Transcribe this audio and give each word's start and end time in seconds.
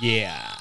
Yeah. 0.00 0.56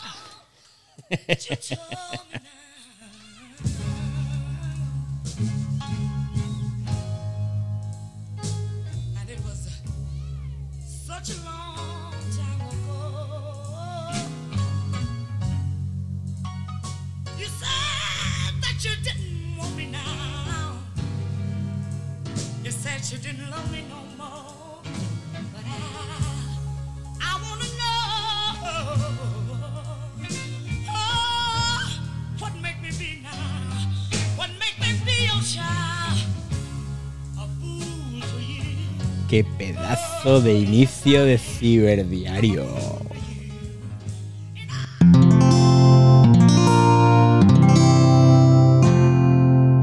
Pedazo 40.25 40.41
de 40.41 40.53
inicio 40.53 41.23
de 41.23 41.38
ciberdiario. 41.38 42.65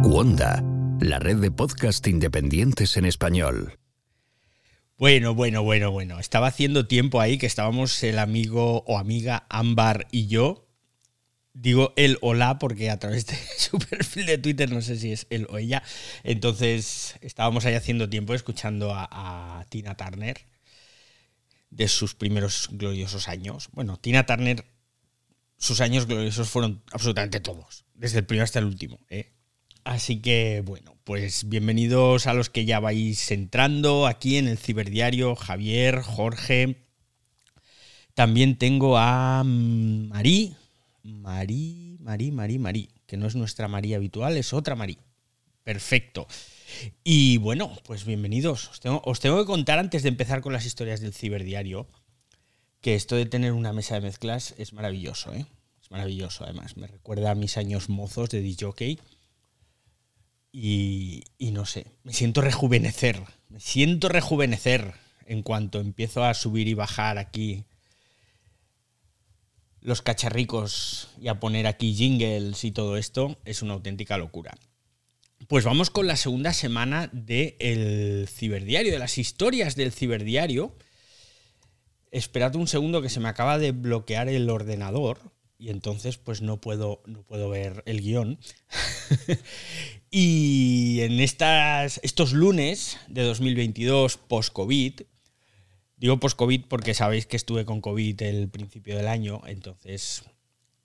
Wanda, 0.05 0.65
la 1.01 1.19
red 1.21 1.37
de 1.37 1.51
podcast 1.51 2.07
independientes 2.09 2.97
en 2.97 3.05
español. 3.05 3.79
Bueno, 4.99 5.35
bueno, 5.35 5.63
bueno, 5.63 5.91
bueno. 5.93 6.19
Estaba 6.19 6.49
haciendo 6.49 6.87
tiempo 6.87 7.21
ahí 7.21 7.39
que 7.39 7.47
estábamos 7.47 8.03
el 8.03 8.19
amigo 8.19 8.83
o 8.87 8.99
amiga 8.99 9.47
Ámbar 9.49 10.09
y 10.11 10.27
yo. 10.27 10.67
Digo 11.55 11.93
él 11.97 12.19
o 12.23 12.35
la 12.35 12.59
porque 12.59 12.91
a 12.91 12.99
través 12.99 13.27
de 13.27 13.37
su 13.59 13.79
perfil 13.79 14.27
de 14.27 14.39
Twitter 14.39 14.71
no 14.71 14.81
sé 14.81 14.97
si 14.97 15.13
es 15.13 15.27
él 15.31 15.47
o 15.51 15.59
ella. 15.59 15.83
Entonces 16.25 17.17
estábamos 17.21 17.65
ahí 17.67 17.75
haciendo 17.75 18.09
tiempo 18.09 18.35
escuchando 18.35 18.95
a, 18.95 19.09
a 19.11 19.65
Tina 19.67 19.97
Turner 19.97 20.53
de 21.73 21.89
sus 21.89 22.15
primeros 22.15 22.69
gloriosos 22.71 23.29
años. 23.29 23.69
Bueno, 23.73 23.97
Tina 23.97 24.27
Turner, 24.27 24.65
sus 25.57 25.81
años 25.81 26.07
gloriosos 26.07 26.49
fueron 26.49 26.83
absolutamente 26.93 27.41
todos, 27.41 27.87
desde 27.95 28.19
el 28.19 28.27
primero 28.27 28.45
hasta 28.45 28.59
el 28.59 28.67
último. 28.67 28.99
¿eh? 29.09 29.33
Así 29.83 30.21
que, 30.21 30.63
bueno, 30.65 30.97
pues 31.05 31.49
bienvenidos 31.49 32.27
a 32.27 32.35
los 32.35 32.51
que 32.51 32.67
ya 32.67 32.79
vais 32.79 33.31
entrando 33.31 34.07
aquí 34.07 34.37
en 34.37 34.49
el 34.49 34.59
Ciberdiario, 34.59 35.35
Javier, 35.35 36.03
Jorge. 36.03 36.87
También 38.15 38.59
tengo 38.59 38.99
a 38.99 39.43
mm, 39.43 40.09
Marí, 40.09 40.55
Marí, 41.03 41.97
Marí, 42.01 42.31
Marí, 42.31 42.59
Marí, 42.59 42.89
que 43.07 43.17
no 43.17 43.27
es 43.27 43.35
nuestra 43.35 43.69
María 43.69 43.97
habitual, 43.97 44.37
es 44.37 44.53
otra 44.53 44.77
Marí. 44.77 44.99
Perfecto. 45.65 46.27
Y 47.05 47.37
bueno, 47.39 47.73
pues 47.85 48.05
bienvenidos. 48.05 48.69
Os 48.69 48.81
tengo, 49.21 49.39
que 49.41 49.47
contar 49.47 49.79
antes 49.79 50.03
de 50.03 50.09
empezar 50.09 50.41
con 50.41 50.53
las 50.53 50.67
historias 50.67 51.01
del 51.01 51.15
ciberdiario 51.15 51.87
que 52.81 52.95
esto 52.97 53.15
de 53.15 53.27
tener 53.27 53.53
una 53.53 53.73
mesa 53.73 53.95
de 53.95 54.01
mezclas 54.01 54.55
es 54.59 54.73
maravilloso, 54.73 55.33
¿eh? 55.33 55.47
Es 55.81 55.91
maravilloso, 55.93 56.45
además. 56.45 56.77
Me 56.77 56.89
recuerda 56.89 57.31
a 57.31 57.37
mis 57.37 57.57
años 57.57 57.89
mozos 57.89 58.31
de 58.31 58.41
DJ. 58.41 58.99
Y, 60.51 61.25
y 61.39 61.53
no 61.53 61.65
sé, 61.65 61.87
me 62.03 62.13
siento 62.13 62.41
rejuvenecer. 62.41 63.23
Me 63.49 63.61
siento 63.61 64.09
rejuvenecer 64.09 64.95
en 65.27 65.43
cuanto 65.43 65.81
empiezo 65.81 66.25
a 66.25 66.35
subir 66.35 66.67
y 66.67 66.75
bajar 66.75 67.19
aquí 67.19 67.65
los 69.83 70.03
cacharricos 70.03 71.09
y 71.21 71.29
a 71.29 71.41
poner 71.41 71.67
aquí 71.67 71.95
jingles 71.95 72.65
y 72.65 72.73
todo 72.73 72.97
esto. 72.97 73.39
Es 73.45 73.63
una 73.63 73.75
auténtica 73.75 74.17
locura. 74.19 74.57
Pues 75.49 75.65
vamos 75.65 75.91
con 75.91 76.07
la 76.07 76.17
segunda 76.17 76.53
semana 76.53 77.11
del 77.13 78.29
ciberdiario, 78.29 78.93
de 78.93 78.99
las 78.99 79.19
historias 79.19 79.77
del 79.77 79.93
ciberdiario. 79.93 80.75
Esperad 82.11 82.55
un 82.57 82.69
segundo 82.69 83.03
que 83.03 83.09
se 83.09 83.21
me 83.21 83.29
acaba 83.29 83.59
de 83.59 83.73
bloquear 83.73 84.29
el 84.29 84.49
ordenador 84.49 85.19
y 85.59 85.71
entonces 85.71 86.19
pues 86.19 86.43
no 86.43 86.61
puedo, 86.61 87.03
no 87.07 87.23
puedo 87.23 87.49
ver 87.49 87.83
el 87.87 88.01
guion. 88.01 88.39
y 90.11 91.01
en 91.01 91.21
estas, 91.21 92.01
estos 92.03 92.33
lunes 92.33 92.99
de 93.09 93.23
2022 93.23 94.17
post-COVID, 94.17 95.03
digo 96.03 96.19
post-COVID 96.19 96.65
porque 96.67 96.95
sabéis 96.95 97.27
que 97.27 97.37
estuve 97.37 97.65
con 97.65 97.81
COVID 97.81 98.23
el 98.23 98.49
principio 98.49 98.97
del 98.97 99.07
año, 99.07 99.41
entonces 99.47 100.25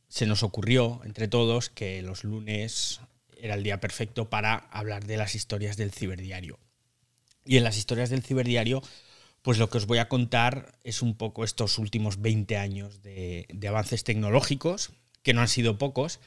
se 0.07 0.27
nos 0.27 0.43
ocurrió 0.43 1.01
entre 1.05 1.27
todos 1.27 1.71
que 1.71 2.03
los 2.03 2.23
lunes 2.23 3.01
era 3.35 3.55
el 3.55 3.63
día 3.63 3.79
perfecto 3.79 4.29
para 4.29 4.55
hablar 4.69 5.07
de 5.07 5.17
las 5.17 5.33
historias 5.33 5.75
del 5.75 5.91
ciberdiario. 5.91 6.59
Y 7.45 7.57
en 7.57 7.63
las 7.63 7.79
historias 7.79 8.11
del 8.11 8.21
ciberdiario, 8.21 8.83
pues 9.41 9.57
lo 9.57 9.71
que 9.71 9.79
os 9.79 9.87
voy 9.87 9.97
a 9.97 10.07
contar 10.07 10.77
es 10.83 11.01
un 11.01 11.15
poco 11.15 11.43
estos 11.43 11.79
últimos 11.79 12.21
20 12.21 12.55
años 12.55 13.01
de, 13.01 13.47
de 13.51 13.67
avances 13.67 14.03
tecnológicos, 14.03 14.91
que 15.23 15.33
no 15.33 15.41
han 15.41 15.47
sido 15.47 15.79
pocos, 15.79 16.19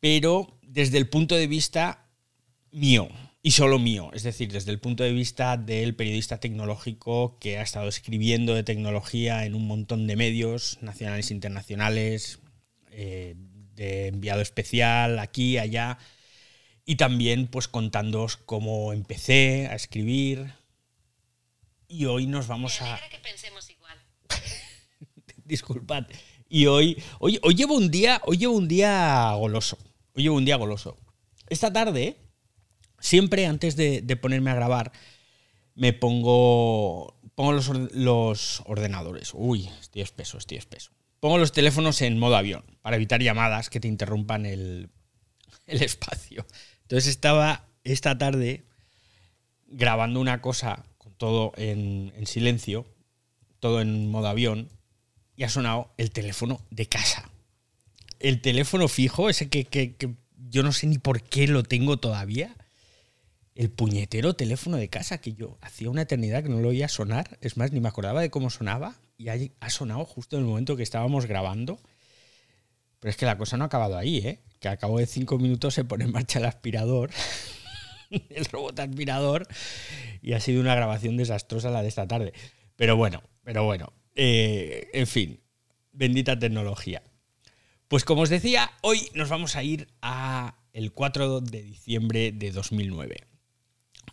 pero 0.00 0.58
desde 0.60 0.98
el 0.98 1.08
punto 1.08 1.34
de 1.34 1.46
vista 1.46 2.06
mío, 2.72 3.08
y 3.46 3.52
solo 3.52 3.78
mío, 3.78 4.10
es 4.12 4.24
decir, 4.24 4.50
desde 4.50 4.72
el 4.72 4.80
punto 4.80 5.04
de 5.04 5.12
vista 5.12 5.56
del 5.56 5.94
periodista 5.94 6.40
tecnológico 6.40 7.38
que 7.38 7.58
ha 7.58 7.62
estado 7.62 7.86
escribiendo 7.86 8.54
de 8.54 8.64
tecnología 8.64 9.44
en 9.44 9.54
un 9.54 9.68
montón 9.68 10.08
de 10.08 10.16
medios 10.16 10.78
nacionales 10.80 11.30
e 11.30 11.34
internacionales, 11.34 12.40
eh, 12.90 13.36
de 13.76 14.08
enviado 14.08 14.40
especial 14.40 15.20
aquí, 15.20 15.58
allá, 15.58 15.96
y 16.84 16.96
también 16.96 17.46
pues 17.46 17.68
contándoos 17.68 18.36
cómo 18.36 18.92
empecé 18.92 19.68
a 19.68 19.76
escribir. 19.76 20.52
Y 21.86 22.06
hoy 22.06 22.26
nos 22.26 22.48
vamos 22.48 22.80
Me 22.80 22.88
a... 22.88 23.00
que 23.08 23.18
pensemos 23.18 23.70
igual. 23.70 23.96
Disculpad. 25.44 26.08
Y 26.48 26.66
hoy, 26.66 27.00
hoy, 27.20 27.38
hoy 27.44 27.54
llevo 27.54 27.76
un 27.76 27.92
día, 27.92 28.20
hoy 28.24 28.38
llevo 28.38 28.56
un 28.56 28.66
día 28.66 29.30
goloso. 29.34 29.78
Hoy 30.16 30.24
llevo 30.24 30.34
un 30.34 30.44
día 30.44 30.56
goloso. 30.56 30.96
Esta 31.48 31.72
tarde, 31.72 32.25
siempre 33.06 33.46
antes 33.46 33.76
de, 33.76 34.02
ponerme 34.20 34.50
a 34.50 34.54
grabar, 34.54 34.92
me 35.74 35.92
pongo, 35.92 37.16
pongo 37.34 37.52
los, 37.52 37.68
or- 37.68 37.90
los 37.94 38.62
ordenadores. 38.66 39.30
Uy, 39.32 39.70
estoy 39.80 40.02
espeso, 40.02 40.38
estoy 40.38 40.58
espeso. 40.58 40.90
Pongo 41.20 41.38
los 41.38 41.52
teléfonos 41.52 42.02
en 42.02 42.18
modo 42.18 42.36
avión 42.36 42.64
para 42.82 42.96
evitar 42.96 43.22
llamadas 43.22 43.70
que 43.70 43.80
te 43.80 43.88
interrumpan 43.88 44.44
el, 44.44 44.90
espacio. 45.66 46.46
Entonces 46.82 47.08
estaba 47.08 47.66
esta 47.84 48.18
tarde 48.18 48.64
grabando 49.68 50.20
una 50.20 50.40
cosa 50.40 50.84
con 50.98 51.14
todo 51.14 51.52
en, 51.56 52.12
en 52.16 52.26
silencio, 52.26 52.86
todo 53.60 53.80
en 53.80 54.10
modo 54.10 54.28
avión, 54.28 54.68
y 55.36 55.44
ha 55.44 55.48
sonado 55.48 55.92
el 55.96 56.10
teléfono 56.10 56.60
de 56.70 56.86
casa. 56.86 57.30
El 58.18 58.40
teléfono 58.40 58.88
fijo, 58.88 59.28
ese 59.28 59.48
que 59.48 59.96
yo 60.48 60.62
no 60.62 60.72
sé 60.72 60.86
ni 60.86 60.98
por 60.98 61.22
qué 61.22 61.46
lo 61.46 61.62
tengo 61.62 61.98
todavía. 61.98 62.54
El 63.56 63.70
puñetero 63.70 64.34
teléfono 64.34 64.76
de 64.76 64.90
casa 64.90 65.18
que 65.18 65.32
yo 65.32 65.56
hacía 65.62 65.88
una 65.88 66.02
eternidad 66.02 66.42
que 66.42 66.50
no 66.50 66.60
lo 66.60 66.68
oía 66.68 66.88
sonar. 66.88 67.38
Es 67.40 67.56
más, 67.56 67.72
ni 67.72 67.80
me 67.80 67.88
acordaba 67.88 68.20
de 68.20 68.28
cómo 68.28 68.50
sonaba. 68.50 68.96
Y 69.16 69.28
ha, 69.28 69.70
sonado 69.70 70.04
justo 70.04 70.36
en 70.36 70.42
el 70.42 70.48
momento 70.48 70.76
que 70.76 70.82
estábamos 70.82 71.24
grabando. 71.24 71.80
Pero 73.00 73.10
es 73.10 73.16
que 73.16 73.24
la 73.24 73.38
cosa 73.38 73.56
no 73.56 73.64
ha 73.64 73.68
acabado 73.68 73.96
ahí, 73.96 74.18
¿eh? 74.18 74.40
Que 74.60 74.68
al 74.68 74.76
cabo 74.76 74.98
de 74.98 75.06
cinco 75.06 75.38
minutos 75.38 75.72
se 75.72 75.84
pone 75.84 76.04
en 76.04 76.12
marcha 76.12 76.38
el 76.38 76.44
aspirador. 76.44 77.10
el 78.28 78.44
robot 78.44 78.78
aspirador. 78.78 79.48
Y 80.20 80.34
ha 80.34 80.40
sido 80.40 80.60
una 80.60 80.74
grabación 80.74 81.16
desastrosa 81.16 81.70
la 81.70 81.80
de 81.80 81.88
esta 81.88 82.06
tarde. 82.06 82.34
Pero 82.76 82.96
bueno, 82.96 83.22
pero 83.42 83.64
bueno. 83.64 83.94
Eh, 84.16 84.90
en 84.92 85.06
fin, 85.06 85.40
bendita 85.92 86.38
tecnología. 86.38 87.02
Pues 87.88 88.04
como 88.04 88.20
os 88.20 88.28
decía, 88.28 88.70
hoy 88.82 89.08
nos 89.14 89.30
vamos 89.30 89.56
a 89.56 89.62
ir 89.62 89.88
a 90.02 90.58
el 90.74 90.92
4 90.92 91.40
de 91.40 91.62
diciembre 91.62 92.32
de 92.32 92.50
2009. 92.50 93.16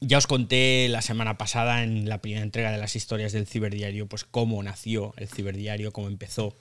Ya 0.02 0.18
os 0.18 0.28
conté 0.28 0.88
la 0.90 1.02
semana 1.02 1.38
pasada 1.38 1.84
en 1.84 2.10
la 2.10 2.22
primera 2.22 2.44
entrega 2.44 2.72
de 2.72 2.78
las 2.78 2.96
historias 2.96 3.32
del 3.32 3.48
ciberdiario, 3.48 4.08
pues 4.08 4.26
cómo 4.26 4.62
nació 4.62 5.14
el 5.18 5.28
ciberdiario, 5.28 5.94
cómo 5.94 6.08
empezó. 6.08 6.58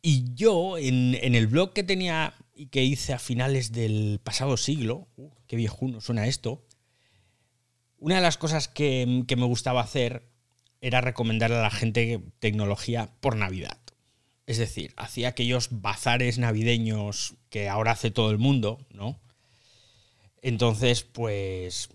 Y 0.00 0.32
yo, 0.34 0.78
en, 0.78 1.14
el 1.14 1.46
blog 1.48 1.72
que 1.72 1.82
tenía 1.82 2.34
y 2.54 2.66
que 2.66 2.84
hice 2.84 3.12
a 3.12 3.18
finales 3.18 3.72
del 3.72 4.20
pasado 4.22 4.56
siglo, 4.56 5.08
uh, 5.16 5.30
qué 5.46 5.56
viejuno 5.56 6.00
suena 6.00 6.26
esto, 6.26 6.64
una 7.98 8.16
de 8.16 8.22
las 8.22 8.38
cosas 8.38 8.68
que, 8.68 9.24
que 9.26 9.36
me 9.36 9.44
gustaba 9.44 9.82
hacer 9.82 10.22
era 10.80 11.00
recomendarle 11.00 11.56
a 11.56 11.62
la 11.62 11.70
gente 11.70 12.22
tecnología 12.38 13.10
por 13.20 13.36
Navidad. 13.36 13.78
Es 14.46 14.56
decir, 14.56 14.94
hacía 14.96 15.28
aquellos 15.28 15.68
bazares 15.70 16.38
navideños 16.38 17.34
que 17.50 17.68
ahora 17.68 17.92
hace 17.92 18.10
todo 18.10 18.30
el 18.30 18.38
mundo, 18.38 18.86
¿no? 18.90 19.20
Entonces, 20.42 21.02
pues 21.02 21.90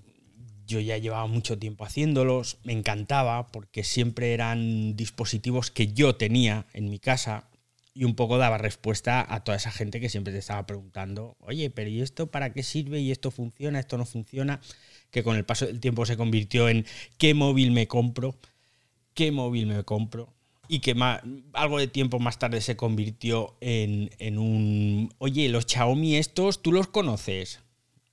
yo 0.66 0.80
ya 0.80 0.98
llevaba 0.98 1.28
mucho 1.28 1.58
tiempo 1.60 1.86
haciéndolos, 1.86 2.58
me 2.64 2.74
encantaba 2.74 3.48
porque 3.48 3.84
siempre 3.84 4.34
eran 4.34 4.96
dispositivos 4.96 5.72
que 5.72 5.88
yo 5.94 6.16
tenía 6.16 6.66
en 6.74 6.90
mi 6.90 7.00
casa 7.00 7.50
y 7.94 8.06
un 8.06 8.16
poco 8.16 8.38
daba 8.38 8.58
respuesta 8.58 9.26
a 9.28 9.44
toda 9.44 9.58
esa 9.58 9.72
gente 9.72 10.00
que 10.00 10.10
siempre 10.10 10.34
te 10.34 10.40
estaba 10.40 10.66
preguntando, 10.66 11.36
oye, 11.40 11.70
pero 11.70 11.90
¿y 11.90 12.02
esto 12.02 12.28
para 12.32 12.52
qué 12.54 12.64
sirve? 12.64 13.00
¿Y 13.02 13.12
esto 13.12 13.30
funciona? 13.30 13.80
¿Esto 13.80 13.98
no 13.98 14.06
funciona? 14.06 14.62
Que 15.12 15.22
con 15.24 15.36
el 15.36 15.46
paso 15.46 15.68
del 15.68 15.80
tiempo 15.80 16.06
se 16.06 16.18
convirtió 16.18 16.70
en 16.70 16.86
¿qué 17.18 17.34
móvil 17.34 17.72
me 17.72 17.88
compro? 17.88 18.36
¿Qué 19.16 19.32
móvil 19.32 19.68
me 19.68 19.84
compro? 19.84 20.34
Y 20.68 20.80
que 20.80 20.96
ma- 20.96 21.22
algo 21.54 21.80
de 21.80 21.88
tiempo 21.88 22.20
más 22.20 22.40
tarde 22.40 22.62
se 22.62 22.76
convirtió 22.78 23.58
en, 23.62 24.12
en 24.20 24.40
un, 24.40 25.14
oye, 25.20 25.50
los 25.50 25.66
Xiaomi 25.68 26.16
estos, 26.16 26.62
¿tú 26.62 26.72
los 26.72 26.88
conoces? 26.88 27.60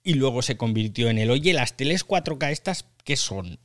Y 0.02 0.14
luego 0.14 0.42
se 0.42 0.56
convirtió 0.56 1.10
en 1.10 1.18
el, 1.18 1.30
oye, 1.30 1.52
las 1.52 1.76
teles 1.76 2.06
4K 2.06 2.50
estas, 2.50 2.86
¿qué 3.04 3.16
son? 3.16 3.58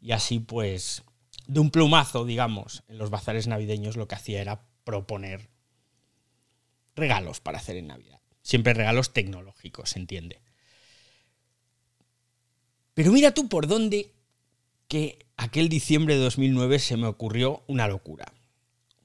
Y 0.00 0.12
así 0.12 0.38
pues, 0.38 1.02
de 1.46 1.60
un 1.60 1.70
plumazo, 1.70 2.24
digamos, 2.24 2.82
en 2.88 2.98
los 2.98 3.10
bazares 3.10 3.46
navideños 3.46 3.96
lo 3.96 4.08
que 4.08 4.14
hacía 4.14 4.40
era 4.40 4.66
proponer 4.84 5.48
regalos 6.94 7.40
para 7.40 7.58
hacer 7.58 7.76
en 7.76 7.88
Navidad. 7.88 8.20
Siempre 8.42 8.74
regalos 8.74 9.12
tecnológicos, 9.12 9.90
se 9.90 9.98
entiende. 9.98 10.40
Pero 12.94 13.12
mira 13.12 13.34
tú 13.34 13.48
por 13.48 13.66
dónde 13.66 14.12
que 14.88 15.26
aquel 15.36 15.68
diciembre 15.68 16.14
de 16.14 16.22
2009 16.22 16.78
se 16.78 16.96
me 16.96 17.06
ocurrió 17.06 17.64
una 17.66 17.88
locura. 17.88 18.32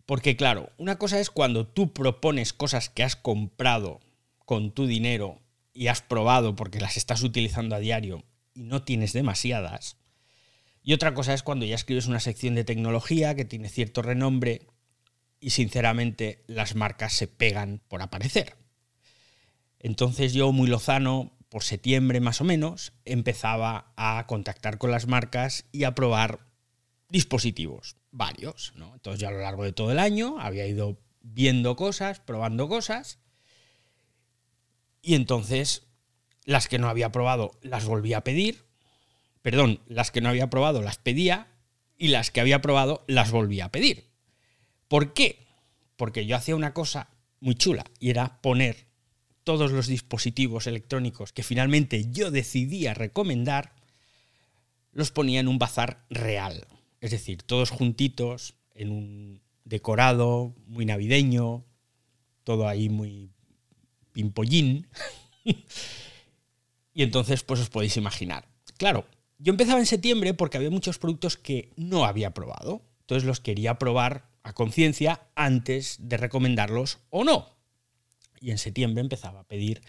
Porque 0.05 0.35
claro, 0.35 0.71
una 0.77 0.97
cosa 0.97 1.19
es 1.19 1.29
cuando 1.29 1.67
tú 1.67 1.93
propones 1.93 2.53
cosas 2.53 2.89
que 2.89 3.03
has 3.03 3.15
comprado 3.15 3.99
con 4.45 4.71
tu 4.71 4.85
dinero 4.87 5.39
y 5.79 5.87
has 5.87 6.01
probado 6.01 6.57
porque 6.57 6.81
las 6.81 6.97
estás 6.97 7.23
utilizando 7.23 7.73
a 7.73 7.79
diario 7.79 8.25
y 8.53 8.63
no 8.63 8.83
tienes 8.83 9.13
demasiadas. 9.13 9.95
Y 10.83 10.91
otra 10.91 11.13
cosa 11.13 11.33
es 11.33 11.41
cuando 11.41 11.65
ya 11.65 11.75
escribes 11.75 12.05
una 12.05 12.19
sección 12.19 12.53
de 12.53 12.65
tecnología 12.65 13.33
que 13.33 13.45
tiene 13.45 13.69
cierto 13.69 14.01
renombre 14.01 14.67
y 15.39 15.51
sinceramente 15.51 16.43
las 16.47 16.75
marcas 16.75 17.13
se 17.13 17.27
pegan 17.27 17.81
por 17.87 18.01
aparecer. 18.01 18.57
Entonces 19.79 20.33
yo, 20.33 20.51
muy 20.51 20.67
lozano, 20.67 21.31
por 21.47 21.63
septiembre 21.63 22.19
más 22.19 22.41
o 22.41 22.43
menos, 22.43 22.91
empezaba 23.05 23.93
a 23.95 24.25
contactar 24.27 24.79
con 24.79 24.91
las 24.91 25.07
marcas 25.07 25.63
y 25.71 25.85
a 25.85 25.95
probar 25.95 26.41
dispositivos, 27.07 27.95
varios. 28.11 28.73
¿no? 28.75 28.95
Entonces 28.95 29.21
yo 29.21 29.29
a 29.29 29.31
lo 29.31 29.39
largo 29.39 29.63
de 29.63 29.71
todo 29.71 29.93
el 29.93 29.99
año 29.99 30.41
había 30.41 30.67
ido 30.67 30.99
viendo 31.21 31.77
cosas, 31.77 32.19
probando 32.19 32.67
cosas, 32.67 33.18
y 35.01 35.15
entonces 35.15 35.83
las 36.45 36.67
que 36.67 36.79
no 36.79 36.89
había 36.89 37.11
probado 37.11 37.51
las 37.61 37.85
volví 37.85 38.13
a 38.13 38.23
pedir, 38.23 38.65
perdón, 39.41 39.81
las 39.87 40.11
que 40.11 40.21
no 40.21 40.29
había 40.29 40.49
probado 40.49 40.81
las 40.81 40.97
pedía 40.97 41.47
y 41.97 42.07
las 42.09 42.31
que 42.31 42.41
había 42.41 42.61
probado 42.61 43.03
las 43.07 43.31
volví 43.31 43.61
a 43.61 43.69
pedir. 43.69 44.09
¿Por 44.87 45.13
qué? 45.13 45.45
Porque 45.95 46.25
yo 46.25 46.35
hacía 46.35 46.55
una 46.55 46.73
cosa 46.73 47.09
muy 47.39 47.55
chula 47.55 47.85
y 47.99 48.09
era 48.09 48.41
poner 48.41 48.87
todos 49.43 49.71
los 49.71 49.87
dispositivos 49.87 50.67
electrónicos 50.67 51.33
que 51.33 51.43
finalmente 51.43 52.11
yo 52.11 52.31
decidía 52.31 52.93
recomendar, 52.93 53.73
los 54.91 55.11
ponía 55.11 55.39
en 55.39 55.47
un 55.47 55.59
bazar 55.59 56.05
real. 56.09 56.67
Es 57.01 57.11
decir, 57.11 57.43
todos 57.43 57.69
juntitos, 57.69 58.55
en 58.73 58.91
un 58.91 59.41
decorado 59.63 60.55
muy 60.67 60.85
navideño, 60.85 61.65
todo 62.43 62.67
ahí 62.67 62.89
muy 62.89 63.31
pimpollín. 64.19 64.87
y 66.93 67.03
entonces, 67.03 67.43
pues 67.43 67.61
os 67.61 67.69
podéis 67.69 67.95
imaginar. 67.95 68.49
Claro, 68.77 69.05
yo 69.37 69.51
empezaba 69.51 69.79
en 69.79 69.85
septiembre 69.85 70.33
porque 70.33 70.57
había 70.57 70.69
muchos 70.69 70.99
productos 70.99 71.37
que 71.37 71.71
no 71.77 72.03
había 72.03 72.33
probado. 72.33 72.81
Entonces 73.01 73.25
los 73.25 73.39
quería 73.39 73.79
probar 73.79 74.29
a 74.43 74.53
conciencia 74.53 75.21
antes 75.35 75.97
de 75.99 76.17
recomendarlos 76.17 76.99
o 77.09 77.23
no. 77.23 77.47
Y 78.41 78.51
en 78.51 78.57
septiembre 78.57 79.01
empezaba 79.01 79.41
a 79.41 79.47
pedir 79.47 79.81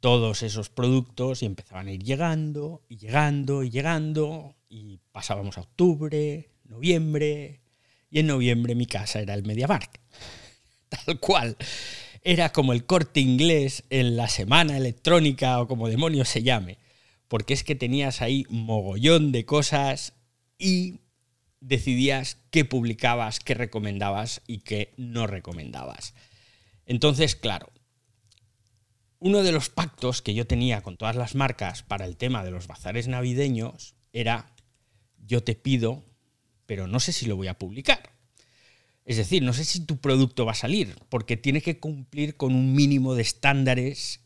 todos 0.00 0.42
esos 0.42 0.68
productos 0.68 1.42
y 1.42 1.46
empezaban 1.46 1.86
a 1.86 1.92
ir 1.92 2.02
llegando 2.02 2.82
y 2.88 2.96
llegando 2.96 3.62
y 3.62 3.70
llegando 3.70 4.56
y 4.68 4.98
pasábamos 5.12 5.58
a 5.58 5.62
octubre, 5.62 6.50
noviembre 6.64 7.60
y 8.10 8.18
en 8.18 8.26
noviembre 8.26 8.74
mi 8.74 8.86
casa 8.86 9.20
era 9.20 9.34
el 9.34 9.44
MediaMarkt. 9.44 9.98
Tal 10.88 11.20
cual. 11.20 11.56
Era 12.24 12.52
como 12.52 12.72
el 12.72 12.86
corte 12.86 13.20
inglés 13.20 13.84
en 13.90 14.16
la 14.16 14.28
semana 14.28 14.76
electrónica 14.76 15.60
o 15.60 15.66
como 15.66 15.88
demonios 15.88 16.28
se 16.28 16.42
llame. 16.42 16.78
Porque 17.28 17.54
es 17.54 17.64
que 17.64 17.74
tenías 17.74 18.22
ahí 18.22 18.46
mogollón 18.48 19.32
de 19.32 19.44
cosas 19.44 20.14
y 20.58 21.00
decidías 21.60 22.38
qué 22.50 22.64
publicabas, 22.64 23.40
qué 23.40 23.54
recomendabas 23.54 24.42
y 24.46 24.58
qué 24.58 24.92
no 24.96 25.26
recomendabas. 25.26 26.14
Entonces, 26.86 27.36
claro, 27.36 27.72
uno 29.18 29.42
de 29.42 29.52
los 29.52 29.70
pactos 29.70 30.20
que 30.20 30.34
yo 30.34 30.46
tenía 30.46 30.82
con 30.82 30.96
todas 30.96 31.16
las 31.16 31.34
marcas 31.34 31.82
para 31.82 32.04
el 32.04 32.16
tema 32.16 32.44
de 32.44 32.50
los 32.50 32.66
bazares 32.66 33.08
navideños 33.08 33.94
era, 34.12 34.52
yo 35.24 35.42
te 35.42 35.54
pido, 35.54 36.04
pero 36.66 36.88
no 36.88 37.00
sé 37.00 37.12
si 37.12 37.26
lo 37.26 37.36
voy 37.36 37.46
a 37.46 37.58
publicar. 37.58 38.11
Es 39.04 39.16
decir, 39.16 39.42
no 39.42 39.52
sé 39.52 39.64
si 39.64 39.84
tu 39.84 39.98
producto 39.98 40.46
va 40.46 40.52
a 40.52 40.56
salir, 40.56 40.96
porque 41.08 41.36
tiene 41.36 41.60
que 41.60 41.80
cumplir 41.80 42.36
con 42.36 42.54
un 42.54 42.72
mínimo 42.72 43.14
de 43.14 43.22
estándares, 43.22 44.20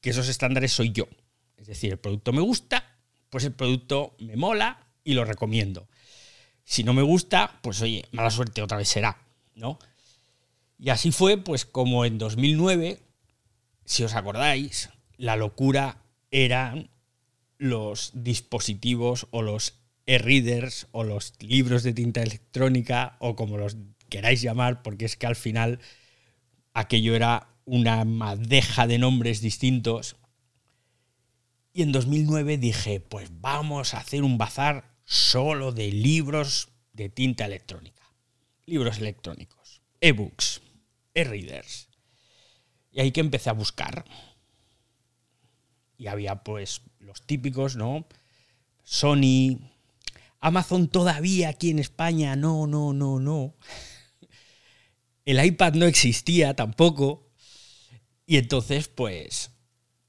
que 0.00 0.10
esos 0.10 0.28
estándares 0.28 0.72
soy 0.72 0.92
yo. 0.92 1.08
Es 1.56 1.66
decir, 1.66 1.92
el 1.92 1.98
producto 1.98 2.32
me 2.32 2.40
gusta, 2.40 2.98
pues 3.30 3.44
el 3.44 3.52
producto 3.52 4.14
me 4.18 4.36
mola 4.36 4.86
y 5.04 5.14
lo 5.14 5.24
recomiendo. 5.24 5.88
Si 6.64 6.84
no 6.84 6.92
me 6.92 7.02
gusta, 7.02 7.58
pues 7.62 7.80
oye, 7.80 8.04
mala 8.12 8.30
suerte 8.30 8.62
otra 8.62 8.76
vez 8.76 8.88
será, 8.88 9.18
¿no? 9.54 9.78
Y 10.78 10.90
así 10.90 11.10
fue, 11.10 11.38
pues 11.38 11.64
como 11.64 12.04
en 12.04 12.18
2009, 12.18 13.00
si 13.84 14.04
os 14.04 14.14
acordáis, 14.14 14.90
la 15.16 15.34
locura 15.34 16.02
eran 16.30 16.90
los 17.56 18.12
dispositivos 18.14 19.26
o 19.30 19.42
los 19.42 19.77
e-readers 20.08 20.88
o 20.90 21.04
los 21.04 21.34
libros 21.40 21.82
de 21.82 21.92
tinta 21.92 22.22
electrónica 22.22 23.16
o 23.20 23.36
como 23.36 23.58
los 23.58 23.76
queráis 24.08 24.40
llamar, 24.40 24.82
porque 24.82 25.04
es 25.04 25.16
que 25.16 25.26
al 25.26 25.36
final 25.36 25.80
aquello 26.72 27.14
era 27.14 27.50
una 27.66 28.06
madeja 28.06 28.86
de 28.86 28.98
nombres 28.98 29.42
distintos. 29.42 30.16
Y 31.74 31.82
en 31.82 31.92
2009 31.92 32.56
dije, 32.56 33.00
pues 33.00 33.28
vamos 33.40 33.92
a 33.92 33.98
hacer 33.98 34.22
un 34.22 34.38
bazar 34.38 34.94
solo 35.04 35.72
de 35.72 35.92
libros 35.92 36.70
de 36.94 37.10
tinta 37.10 37.44
electrónica. 37.44 38.02
Libros 38.64 38.98
electrónicos, 38.98 39.82
e-books, 40.00 40.62
e-readers. 41.12 41.90
Y 42.90 43.00
ahí 43.00 43.12
que 43.12 43.20
empecé 43.20 43.50
a 43.50 43.52
buscar. 43.54 44.06
Y 45.98 46.06
había 46.06 46.44
pues 46.44 46.80
los 46.98 47.26
típicos, 47.26 47.76
¿no? 47.76 48.06
Sony, 48.84 49.58
Amazon 50.40 50.88
todavía 50.88 51.48
aquí 51.48 51.70
en 51.70 51.78
España, 51.78 52.36
no, 52.36 52.66
no, 52.66 52.92
no, 52.92 53.18
no. 53.18 53.54
El 55.24 55.44
iPad 55.44 55.74
no 55.74 55.86
existía 55.86 56.54
tampoco. 56.54 57.30
Y 58.26 58.36
entonces, 58.36 58.88
pues, 58.88 59.50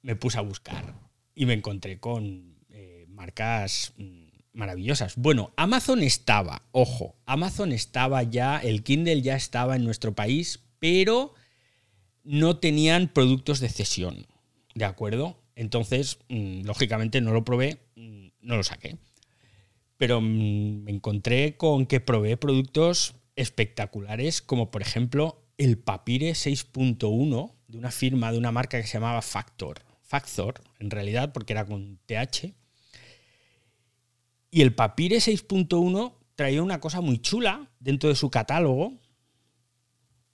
me 0.01 0.15
puse 0.15 0.37
a 0.37 0.41
buscar 0.41 0.95
y 1.35 1.45
me 1.45 1.53
encontré 1.53 1.99
con 1.99 2.57
eh, 2.69 3.05
marcas 3.07 3.93
mm, 3.97 4.27
maravillosas. 4.53 5.15
Bueno, 5.15 5.53
Amazon 5.55 6.03
estaba, 6.03 6.63
ojo, 6.71 7.15
Amazon 7.25 7.71
estaba 7.71 8.23
ya, 8.23 8.57
el 8.57 8.83
Kindle 8.83 9.21
ya 9.21 9.35
estaba 9.35 9.75
en 9.75 9.83
nuestro 9.83 10.13
país, 10.13 10.59
pero 10.79 11.33
no 12.23 12.57
tenían 12.57 13.07
productos 13.07 13.59
de 13.59 13.69
cesión, 13.69 14.27
¿de 14.75 14.85
acuerdo? 14.85 15.41
Entonces, 15.55 16.19
mm, 16.29 16.61
lógicamente 16.63 17.21
no 17.21 17.31
lo 17.31 17.43
probé, 17.43 17.79
mm, 17.95 18.27
no 18.41 18.57
lo 18.57 18.63
saqué. 18.63 18.97
Pero 19.99 20.21
mm, 20.21 20.83
me 20.85 20.91
encontré 20.91 21.57
con 21.57 21.85
que 21.85 21.99
probé 21.99 22.37
productos 22.37 23.15
espectaculares, 23.35 24.41
como 24.41 24.71
por 24.71 24.81
ejemplo 24.81 25.43
el 25.57 25.77
Papire 25.77 26.31
6.1 26.31 27.53
de 27.67 27.77
una 27.77 27.91
firma, 27.91 28.31
de 28.31 28.37
una 28.37 28.53
marca 28.53 28.79
que 28.79 28.87
se 28.87 28.93
llamaba 28.93 29.21
Factor. 29.21 29.81
Factor, 30.01 30.61
en 30.79 30.89
realidad, 30.89 31.33
porque 31.33 31.51
era 31.51 31.65
con 31.65 31.99
TH. 32.05 32.53
Y 34.51 34.61
el 34.61 34.73
Papire 34.73 35.17
6.1 35.17 36.13
traía 36.35 36.63
una 36.63 36.79
cosa 36.79 37.01
muy 37.01 37.19
chula 37.19 37.69
dentro 37.81 38.09
de 38.09 38.15
su 38.15 38.31
catálogo, 38.31 38.93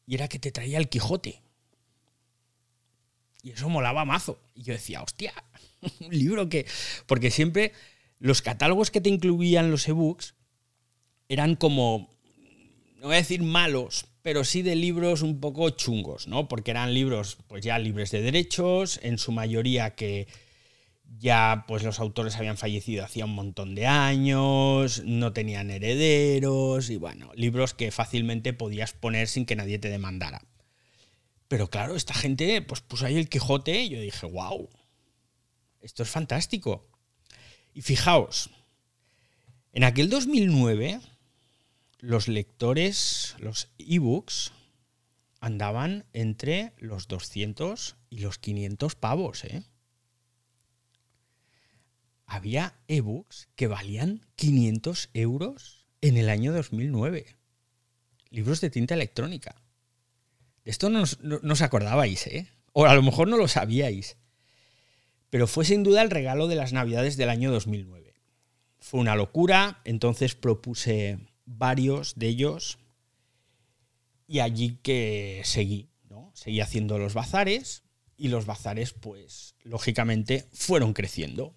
y 0.05 0.13
era 0.13 0.27
que 0.27 0.37
te 0.37 0.51
traía 0.51 0.77
el 0.77 0.89
Quijote. 0.89 1.41
Y 3.41 3.51
eso 3.51 3.67
molaba 3.67 4.05
mazo. 4.05 4.39
Y 4.53 4.61
yo 4.61 4.73
decía, 4.73 5.01
hostia, 5.01 5.33
un 5.99 6.17
libro 6.17 6.49
que. 6.49 6.67
Porque 7.07 7.31
siempre 7.31 7.73
los 8.19 8.41
catálogos 8.41 8.91
que 8.91 9.01
te 9.01 9.09
incluían 9.09 9.71
los 9.71 9.87
ebooks 9.87 10.35
eran 11.29 11.55
como. 11.55 12.09
No 12.97 13.07
voy 13.07 13.15
a 13.15 13.19
decir 13.19 13.43
malos, 13.43 14.07
pero 14.21 14.43
sí 14.43 14.61
de 14.61 14.75
libros 14.75 15.21
un 15.21 15.39
poco 15.39 15.69
chungos, 15.69 16.27
¿no? 16.27 16.47
Porque 16.47 16.71
eran 16.71 16.93
libros, 16.93 17.37
pues 17.47 17.63
ya 17.63 17.77
libres 17.77 18.11
de 18.11 18.21
derechos, 18.21 18.99
en 19.03 19.17
su 19.17 19.31
mayoría 19.31 19.95
que, 19.95 20.27
ya 21.19 21.65
pues 21.67 21.83
los 21.83 21.99
autores 21.99 22.35
habían 22.35 22.57
fallecido 22.57 23.03
hacía 23.03 23.25
un 23.25 23.35
montón 23.35 23.75
de 23.75 23.87
años, 23.87 25.03
no 25.05 25.33
tenían 25.33 25.71
herederos 25.71 26.89
y 26.89 26.97
bueno, 26.97 27.31
libros 27.35 27.73
que 27.73 27.91
fácilmente 27.91 28.53
podías 28.53 28.93
poner 28.93 29.27
sin 29.27 29.45
que 29.45 29.55
nadie 29.55 29.79
te 29.79 29.89
demandara. 29.89 30.41
Pero 31.47 31.69
claro, 31.69 31.95
esta 31.95 32.13
gente 32.13 32.61
pues 32.61 32.81
puso 32.81 33.05
ahí 33.05 33.17
el 33.17 33.29
Quijote 33.29 33.81
y 33.81 33.89
yo 33.89 33.99
dije, 33.99 34.25
wow, 34.25 34.69
esto 35.81 36.03
es 36.03 36.09
fantástico. 36.09 36.87
Y 37.75 37.81
fijaos, 37.81 38.49
en 39.73 39.83
aquel 39.83 40.09
2009 40.09 41.01
los 41.99 42.29
lectores, 42.29 43.35
los 43.37 43.67
ebooks, 43.77 44.53
andaban 45.41 46.05
entre 46.13 46.71
los 46.77 47.09
200 47.09 47.97
y 48.09 48.19
los 48.19 48.39
500 48.39 48.95
pavos, 48.95 49.43
¿eh? 49.43 49.63
Había 52.25 52.79
ebooks 52.87 53.49
que 53.57 53.67
valían 53.67 54.25
500 54.37 55.09
euros 55.13 55.85
en 55.99 56.15
el 56.15 56.29
año 56.29 56.53
2009. 56.53 57.35
Libros 58.29 58.61
de 58.61 58.69
tinta 58.69 58.93
electrónica. 58.93 59.61
De 60.63 60.71
esto 60.71 60.89
no 60.89 61.03
no 61.21 61.53
os 61.53 61.61
acordabais, 61.61 62.25
¿eh? 62.27 62.47
O 62.71 62.85
a 62.85 62.95
lo 62.95 63.03
mejor 63.03 63.27
no 63.27 63.35
lo 63.35 63.49
sabíais. 63.49 64.15
Pero 65.35 65.47
fue 65.47 65.65
sin 65.65 65.83
duda 65.83 66.01
el 66.01 66.11
regalo 66.11 66.47
de 66.47 66.55
las 66.55 66.71
navidades 66.71 67.17
del 67.17 67.27
año 67.27 67.51
2009. 67.51 68.13
Fue 68.79 69.01
una 69.01 69.17
locura, 69.17 69.81
entonces 69.83 70.33
propuse 70.33 71.19
varios 71.43 72.15
de 72.15 72.27
ellos 72.27 72.77
y 74.29 74.39
allí 74.39 74.79
que 74.81 75.41
seguí, 75.43 75.89
¿no? 76.07 76.31
Seguí 76.35 76.61
haciendo 76.61 76.97
los 76.99 77.13
bazares 77.13 77.83
y 78.15 78.29
los 78.29 78.45
bazares, 78.45 78.93
pues, 78.93 79.55
lógicamente, 79.63 80.47
fueron 80.53 80.93
creciendo. 80.93 81.53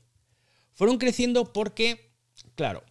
Fueron 0.74 0.98
creciendo 0.98 1.52
porque, 1.52 2.10
claro, 2.56 2.82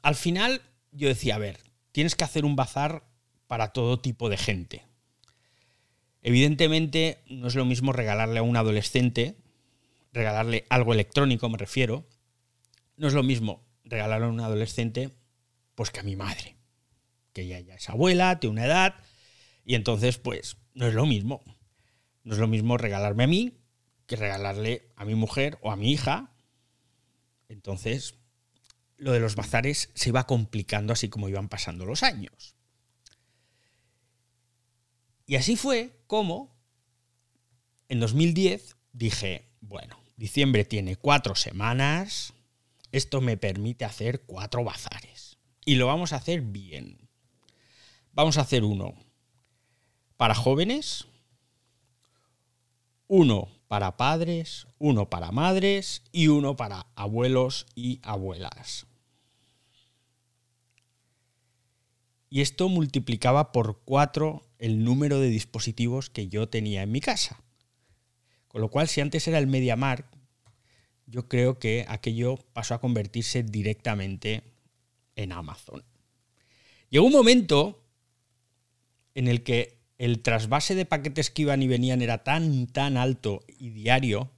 al 0.00 0.14
final 0.14 0.62
yo 0.92 1.08
decía, 1.08 1.34
a 1.34 1.40
ver, 1.40 1.60
tienes 1.92 2.14
que 2.14 2.24
hacer 2.24 2.46
un 2.46 2.56
bazar 2.56 3.06
para 3.46 3.74
todo 3.74 4.00
tipo 4.00 4.30
de 4.30 4.38
gente. 4.38 4.86
Evidentemente, 6.22 7.18
no 7.28 7.48
es 7.48 7.54
lo 7.54 7.66
mismo 7.66 7.92
regalarle 7.92 8.38
a 8.38 8.42
un 8.42 8.56
adolescente, 8.56 9.43
regalarle 10.14 10.64
algo 10.70 10.94
electrónico, 10.94 11.50
me 11.50 11.58
refiero. 11.58 12.08
No 12.96 13.08
es 13.08 13.12
lo 13.12 13.22
mismo 13.22 13.66
regalarle 13.84 14.26
a 14.26 14.30
un 14.30 14.40
adolescente, 14.40 15.10
pues 15.74 15.90
que 15.90 16.00
a 16.00 16.04
mi 16.04 16.16
madre 16.16 16.56
que 17.34 17.42
ella 17.42 17.60
ya 17.60 17.74
es 17.74 17.90
abuela, 17.90 18.40
tiene 18.40 18.52
una 18.52 18.64
edad, 18.64 18.94
y 19.66 19.74
entonces, 19.74 20.16
pues, 20.18 20.56
no 20.72 20.86
es 20.86 20.94
lo 20.94 21.04
mismo. 21.04 21.42
No 22.22 22.32
es 22.32 22.38
lo 22.38 22.48
mismo 22.48 22.78
regalarme 22.78 23.24
a 23.24 23.26
mí 23.26 23.58
que 24.06 24.16
regalarle 24.16 24.92
a 24.96 25.04
mi 25.04 25.14
mujer 25.14 25.58
o 25.60 25.70
a 25.70 25.76
mi 25.76 25.90
hija. 25.92 26.32
Entonces, 27.48 28.14
lo 28.96 29.12
de 29.12 29.20
los 29.20 29.34
bazares 29.34 29.90
se 29.94 30.10
iba 30.10 30.26
complicando 30.26 30.92
así 30.92 31.08
como 31.08 31.28
iban 31.28 31.48
pasando 31.48 31.84
los 31.84 32.02
años. 32.02 32.54
Y 35.26 35.36
así 35.36 35.56
fue 35.56 35.98
como, 36.06 36.54
en 37.88 38.00
2010, 38.00 38.76
dije, 38.92 39.50
bueno, 39.60 39.98
diciembre 40.16 40.64
tiene 40.64 40.96
cuatro 40.96 41.34
semanas, 41.34 42.34
esto 42.92 43.20
me 43.20 43.36
permite 43.36 43.84
hacer 43.84 44.22
cuatro 44.26 44.64
bazares. 44.64 45.38
Y 45.64 45.76
lo 45.76 45.86
vamos 45.86 46.12
a 46.12 46.16
hacer 46.16 46.42
bien. 46.42 47.08
Vamos 48.12 48.38
a 48.38 48.42
hacer 48.42 48.64
uno 48.64 48.94
para 50.16 50.34
jóvenes, 50.34 51.06
uno 53.08 53.48
para 53.68 53.96
padres, 53.96 54.66
uno 54.78 55.10
para 55.10 55.32
madres 55.32 56.02
y 56.12 56.28
uno 56.28 56.56
para 56.56 56.86
abuelos 56.94 57.66
y 57.74 58.00
abuelas. 58.02 58.86
Y 62.30 62.40
esto 62.40 62.68
multiplicaba 62.68 63.52
por 63.52 63.82
cuatro 63.84 64.42
el 64.58 64.84
número 64.84 65.20
de 65.20 65.28
dispositivos 65.28 66.10
que 66.10 66.28
yo 66.28 66.48
tenía 66.48 66.82
en 66.82 66.90
mi 66.90 67.00
casa. 67.00 67.43
Con 68.54 68.60
lo 68.60 68.68
cual, 68.68 68.86
si 68.86 69.00
antes 69.00 69.26
era 69.26 69.38
el 69.38 69.48
MediaMark, 69.48 70.06
yo 71.06 71.26
creo 71.26 71.58
que 71.58 71.84
aquello 71.88 72.36
pasó 72.52 72.74
a 72.74 72.80
convertirse 72.80 73.42
directamente 73.42 74.44
en 75.16 75.32
Amazon. 75.32 75.82
Llegó 76.88 77.04
un 77.04 77.12
momento 77.12 77.84
en 79.16 79.26
el 79.26 79.42
que 79.42 79.80
el 79.98 80.22
trasvase 80.22 80.76
de 80.76 80.86
paquetes 80.86 81.32
que 81.32 81.42
iban 81.42 81.64
y 81.64 81.66
venían 81.66 82.00
era 82.00 82.22
tan, 82.22 82.68
tan 82.68 82.96
alto 82.96 83.40
y 83.58 83.70
diario 83.70 84.30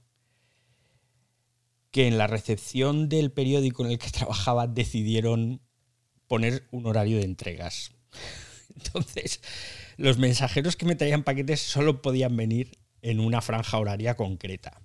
que 1.91 2.07
en 2.07 2.17
la 2.17 2.25
recepción 2.25 3.09
del 3.09 3.31
periódico 3.31 3.85
en 3.85 3.91
el 3.91 3.99
que 3.99 4.09
trabajaba 4.09 4.65
decidieron 4.65 5.61
poner 6.25 6.67
un 6.71 6.87
horario 6.87 7.17
de 7.17 7.25
entregas. 7.25 7.91
Entonces, 8.75 9.41
los 9.95 10.17
mensajeros 10.17 10.75
que 10.75 10.87
me 10.87 10.95
traían 10.95 11.21
paquetes 11.21 11.61
solo 11.61 12.01
podían 12.01 12.35
venir 12.35 12.79
en 13.07 13.21
una 13.21 13.41
franja 13.41 13.79
horaria 13.79 14.17
concreta. 14.17 14.81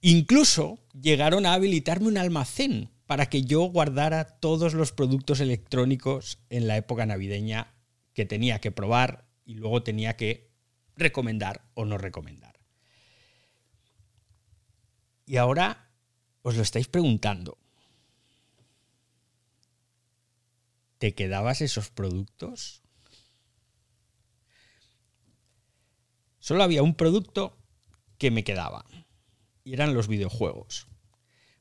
Incluso 0.00 0.80
llegaron 1.00 1.46
a 1.46 1.54
habilitarme 1.54 2.08
un 2.08 2.18
almacén 2.18 2.90
para 3.06 3.26
que 3.26 3.42
yo 3.42 3.60
guardara 3.62 4.24
todos 4.40 4.74
los 4.74 4.90
productos 4.90 5.38
electrónicos 5.38 6.40
en 6.50 6.66
la 6.66 6.76
época 6.76 7.06
navideña 7.06 7.72
que 8.14 8.26
tenía 8.26 8.60
que 8.60 8.72
probar 8.72 9.28
y 9.44 9.54
luego 9.54 9.84
tenía 9.84 10.16
que 10.16 10.50
recomendar 10.96 11.62
o 11.74 11.84
no 11.84 11.98
recomendar. 11.98 12.58
Y 15.24 15.36
ahora 15.36 15.88
os 16.42 16.56
lo 16.56 16.62
estáis 16.62 16.88
preguntando. 16.88 17.58
¿Te 20.98 21.14
quedabas 21.14 21.60
esos 21.60 21.90
productos? 21.90 22.82
Solo 26.46 26.62
había 26.62 26.84
un 26.84 26.94
producto 26.94 27.58
que 28.18 28.30
me 28.30 28.44
quedaba 28.44 28.84
y 29.64 29.72
eran 29.72 29.94
los 29.94 30.06
videojuegos. 30.06 30.86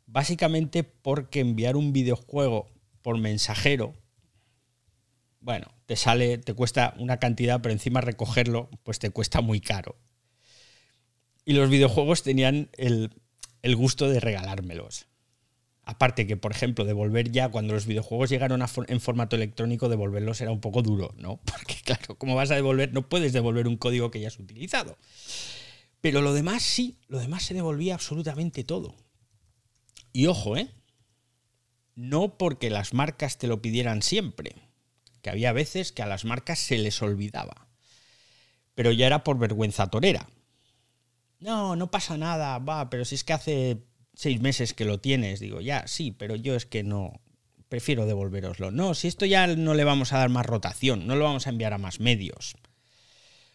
Básicamente 0.06 0.84
porque 0.84 1.40
enviar 1.40 1.76
un 1.76 1.92
videojuego 1.92 2.70
por 3.02 3.18
mensajero, 3.18 3.96
bueno, 5.40 5.74
te 5.88 5.96
sale, 5.96 6.38
te 6.38 6.54
cuesta 6.54 6.94
una 7.00 7.18
cantidad, 7.18 7.64
pero 7.64 7.74
encima 7.74 8.00
recogerlo, 8.00 8.70
pues 8.84 9.00
te 9.00 9.10
cuesta 9.10 9.42
muy 9.42 9.60
caro. 9.60 9.96
Y 11.46 11.54
los 11.54 11.72
videojuegos 11.72 12.22
tenían 12.22 12.70
el, 12.74 13.10
el 13.64 13.76
gusto 13.76 14.08
de 14.08 14.20
regalármelos. 14.20 15.08
Aparte 15.86 16.26
que, 16.26 16.36
por 16.36 16.52
ejemplo, 16.52 16.84
devolver 16.84 17.32
ya, 17.32 17.50
cuando 17.50 17.76
los 17.76 17.86
videojuegos 17.86 18.32
llegaron 18.32 18.64
a 18.64 18.70
en 18.88 19.00
formato 19.00 19.36
electrónico, 19.36 19.88
devolverlos 19.88 20.42
era 20.42 20.52
un 20.52 20.60
poco 20.60 20.82
duro, 20.82 21.14
¿no? 21.18 21.38
Porque, 21.46 21.76
claro, 21.84 22.18
¿cómo 22.18 22.36
vas 22.36 22.50
a 22.50 22.56
devolver? 22.56 22.92
No 22.92 23.08
puedes 23.08 23.34
devolver 23.34 23.68
un 23.68 23.78
código 23.78 24.10
que 24.10 24.20
ya 24.20 24.30
has 24.30 24.40
utilizado. 24.40 24.98
Pero 26.02 26.22
lo 26.22 26.34
demás 26.34 26.64
sí, 26.64 26.98
lo 27.08 27.20
demás 27.20 27.44
se 27.44 27.54
devolvía 27.54 27.94
absolutamente 27.94 28.64
todo. 28.64 28.96
Y 30.12 30.26
ojo, 30.26 30.58
¿eh? 30.58 30.70
No 31.94 32.38
porque 32.38 32.70
las 32.70 32.94
marcas 32.94 33.38
te 33.38 33.48
lo 33.48 33.62
pidieran 33.62 34.02
siempre, 34.02 34.56
que 35.22 35.30
había 35.30 35.54
veces 35.54 35.92
que 35.92 36.02
a 36.02 36.08
las 36.08 36.26
marcas 36.26 36.60
se 36.60 36.78
les 36.78 37.02
olvidaba. 37.02 37.68
Pero 38.74 38.92
ya 38.92 39.06
era 39.06 39.24
por 39.24 39.38
vergüenza 39.38 39.88
torera. 39.88 40.30
No, 41.40 41.76
no 41.76 41.92
pasa 41.92 42.18
nada, 42.18 42.58
va, 42.58 42.90
pero 42.90 43.06
si 43.06 43.16
es 43.16 43.24
que 43.24 43.34
hace 43.34 43.84
seis 44.16 44.42
meses 44.42 44.74
que 44.74 44.86
lo 44.86 45.00
tienes, 45.00 45.40
digo, 45.40 45.62
ya, 45.62 45.88
sí, 45.88 46.12
pero 46.12 46.36
yo 46.36 46.56
es 46.56 46.66
que 46.66 46.84
no, 46.84 47.22
prefiero 47.70 48.06
devolveroslo. 48.06 48.72
No, 48.72 48.94
si 48.94 49.08
esto 49.08 49.26
ya 49.26 49.48
no 49.48 49.74
le 49.74 49.84
vamos 49.84 50.14
a 50.14 50.20
dar 50.20 50.30
más 50.30 50.46
rotación, 50.46 51.08
no 51.08 51.16
lo 51.16 51.26
vamos 51.26 51.48
a 51.48 51.50
enviar 51.50 51.74
a 51.74 51.78
más 51.78 52.00
medios. 52.00 52.56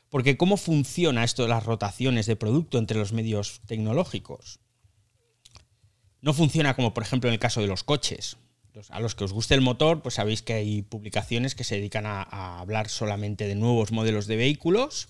Porque 0.08 0.36
¿cómo 0.36 0.56
funciona 0.56 1.24
esto 1.24 1.44
de 1.44 1.48
las 1.48 1.64
rotaciones 1.64 2.26
de 2.26 2.36
producto 2.36 2.78
entre 2.78 2.98
los 2.98 3.12
medios 3.12 3.60
tecnológicos? 3.66 4.58
No 6.20 6.34
funciona 6.34 6.74
como 6.74 6.92
por 6.92 7.02
ejemplo 7.02 7.30
en 7.30 7.34
el 7.34 7.40
caso 7.40 7.60
de 7.60 7.68
los 7.68 7.84
coches. 7.84 8.36
A 8.90 9.00
los 9.00 9.14
que 9.14 9.24
os 9.24 9.32
guste 9.32 9.54
el 9.54 9.62
motor, 9.62 10.02
pues 10.02 10.14
sabéis 10.16 10.42
que 10.42 10.52
hay 10.52 10.82
publicaciones 10.82 11.54
que 11.54 11.64
se 11.64 11.76
dedican 11.76 12.06
a, 12.06 12.60
hablar 12.60 12.88
solamente 12.88 13.46
de 13.46 13.54
nuevos 13.54 13.90
modelos 13.90 14.26
de 14.26 14.36
vehículos. 14.36 15.08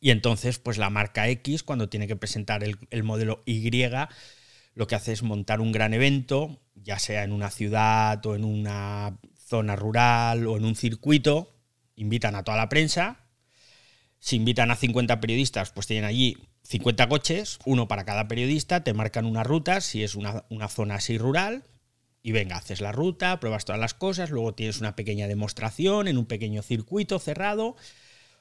Y 0.00 0.10
entonces, 0.10 0.58
pues 0.58 0.78
la 0.78 0.90
marca 0.90 1.28
X, 1.28 1.62
cuando 1.62 1.88
tiene 1.88 2.06
que 2.06 2.16
presentar 2.16 2.62
el 2.62 3.02
modelo 3.02 3.42
Y, 3.46 3.70
lo 4.76 4.86
que 4.86 4.94
hace 4.94 5.12
es 5.12 5.24
montar 5.24 5.60
un 5.60 5.72
gran 5.72 5.92
evento, 5.94 6.60
ya 6.76 7.00
sea 7.00 7.24
en 7.24 7.32
una 7.32 7.50
ciudad 7.50 8.24
o 8.24 8.36
en 8.36 8.44
una 8.44 9.18
zona 9.36 9.74
rural 9.74 10.46
o 10.46 10.56
en 10.56 10.64
un 10.64 10.76
circuito, 10.76 11.56
invitan 11.96 12.36
a 12.36 12.44
toda 12.44 12.58
la 12.58 12.68
prensa, 12.68 13.26
si 14.20 14.36
invitan 14.36 14.70
a 14.70 14.76
50 14.76 15.20
periodistas, 15.20 15.70
pues 15.70 15.86
tienen 15.86 16.04
allí 16.04 16.36
50 16.62 17.08
coches, 17.08 17.58
uno 17.64 17.88
para 17.88 18.04
cada 18.04 18.28
periodista, 18.28 18.84
te 18.84 18.92
marcan 18.94 19.24
una 19.24 19.44
ruta, 19.44 19.80
si 19.80 20.02
es 20.04 20.14
una, 20.14 20.44
una 20.50 20.68
zona 20.68 20.96
así 20.96 21.16
rural, 21.16 21.64
y 22.22 22.32
venga, 22.32 22.56
haces 22.56 22.80
la 22.80 22.92
ruta, 22.92 23.40
pruebas 23.40 23.64
todas 23.64 23.80
las 23.80 23.94
cosas, 23.94 24.30
luego 24.30 24.54
tienes 24.54 24.80
una 24.80 24.96
pequeña 24.96 25.28
demostración 25.28 26.08
en 26.08 26.18
un 26.18 26.26
pequeño 26.26 26.62
circuito 26.62 27.18
cerrado. 27.18 27.76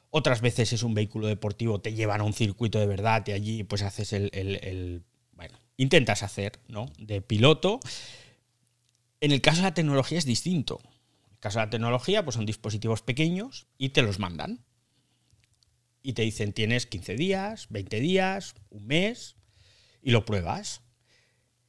Otras 0.09 0.41
veces 0.41 0.73
es 0.73 0.83
un 0.83 0.93
vehículo 0.95 1.27
deportivo, 1.27 1.81
te 1.81 1.93
llevan 1.93 2.21
a 2.21 2.25
un 2.25 2.33
circuito 2.33 2.79
de 2.79 2.87
verdad 2.87 3.23
y 3.27 3.31
allí 3.33 3.63
pues 3.63 3.83
haces 3.83 4.13
el, 4.13 4.29
el- 4.33 5.03
intentas 5.77 6.23
hacer, 6.23 6.59
¿no? 6.67 6.91
De 6.97 7.21
piloto. 7.21 7.79
En 9.21 9.31
el 9.31 9.41
caso 9.41 9.57
de 9.57 9.63
la 9.63 9.73
tecnología 9.73 10.17
es 10.17 10.25
distinto. 10.25 10.79
En 10.83 11.33
el 11.33 11.39
caso 11.39 11.59
de 11.59 11.65
la 11.65 11.69
tecnología, 11.69 12.23
pues 12.23 12.35
son 12.35 12.45
dispositivos 12.45 13.01
pequeños 13.01 13.67
y 13.77 13.89
te 13.89 14.01
los 14.01 14.19
mandan. 14.19 14.63
Y 16.01 16.13
te 16.13 16.21
dicen, 16.21 16.53
tienes 16.53 16.85
15 16.85 17.15
días, 17.15 17.67
20 17.69 17.99
días, 17.99 18.55
un 18.69 18.85
mes, 18.85 19.35
y 20.01 20.11
lo 20.11 20.25
pruebas. 20.25 20.81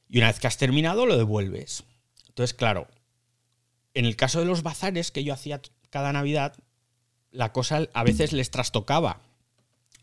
Y 0.07 0.19
una 0.19 0.27
vez 0.27 0.39
que 0.39 0.47
has 0.47 0.57
terminado, 0.57 1.05
lo 1.05 1.17
devuelves. 1.17 1.83
Entonces, 2.29 2.53
claro, 2.53 2.87
en 3.93 4.05
el 4.05 4.15
caso 4.15 4.39
de 4.39 4.45
los 4.45 4.61
bazares 4.61 5.11
que 5.11 5.23
yo 5.23 5.33
hacía 5.33 5.59
cada 5.89 6.13
Navidad, 6.13 6.55
la 7.31 7.51
cosa 7.51 7.89
a 7.93 8.03
veces 8.03 8.31
les 8.31 8.51
trastocaba. 8.51 9.21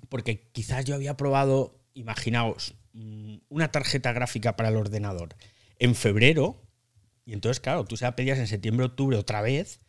Porque 0.09 0.49
quizás 0.53 0.85
yo 0.85 0.97
había 0.97 1.17
probado, 1.17 1.81
imaginaos, 1.95 2.75
una 2.95 3.71
tarjeta 3.71 4.13
gráfica 4.13 4.57
para 4.57 4.69
el 4.69 4.77
ordenador 4.77 5.37
en 5.79 5.95
febrero, 5.95 6.63
y 7.27 7.33
entonces, 7.33 7.61
claro, 7.61 7.85
tú 7.85 7.97
se 7.97 8.05
la 8.05 8.17
pedías 8.17 8.39
en 8.39 8.47
septiembre, 8.47 8.87
octubre 8.87 9.17
otra 9.17 9.43
vez, 9.43 9.81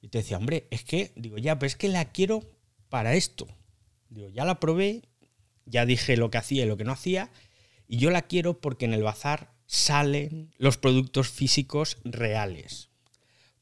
y 0.00 0.08
te 0.08 0.18
decía, 0.18 0.36
hombre, 0.36 0.68
es 0.70 0.84
que, 0.84 1.12
digo, 1.16 1.38
ya, 1.38 1.58
pero 1.58 1.66
es 1.66 1.76
que 1.76 1.88
la 1.88 2.12
quiero 2.12 2.44
para 2.88 3.14
esto. 3.14 3.48
Digo, 4.08 4.28
ya 4.28 4.44
la 4.44 4.60
probé, 4.60 5.02
ya 5.64 5.84
dije 5.84 6.16
lo 6.16 6.30
que 6.30 6.38
hacía 6.38 6.64
y 6.64 6.68
lo 6.68 6.76
que 6.76 6.84
no 6.84 6.92
hacía, 6.92 7.30
y 7.88 7.98
yo 7.98 8.10
la 8.10 8.22
quiero 8.22 8.60
porque 8.60 8.84
en 8.84 8.94
el 8.94 9.02
bazar 9.02 9.52
salen 9.66 10.54
los 10.58 10.76
productos 10.76 11.28
físicos 11.28 11.98
reales. 12.04 12.90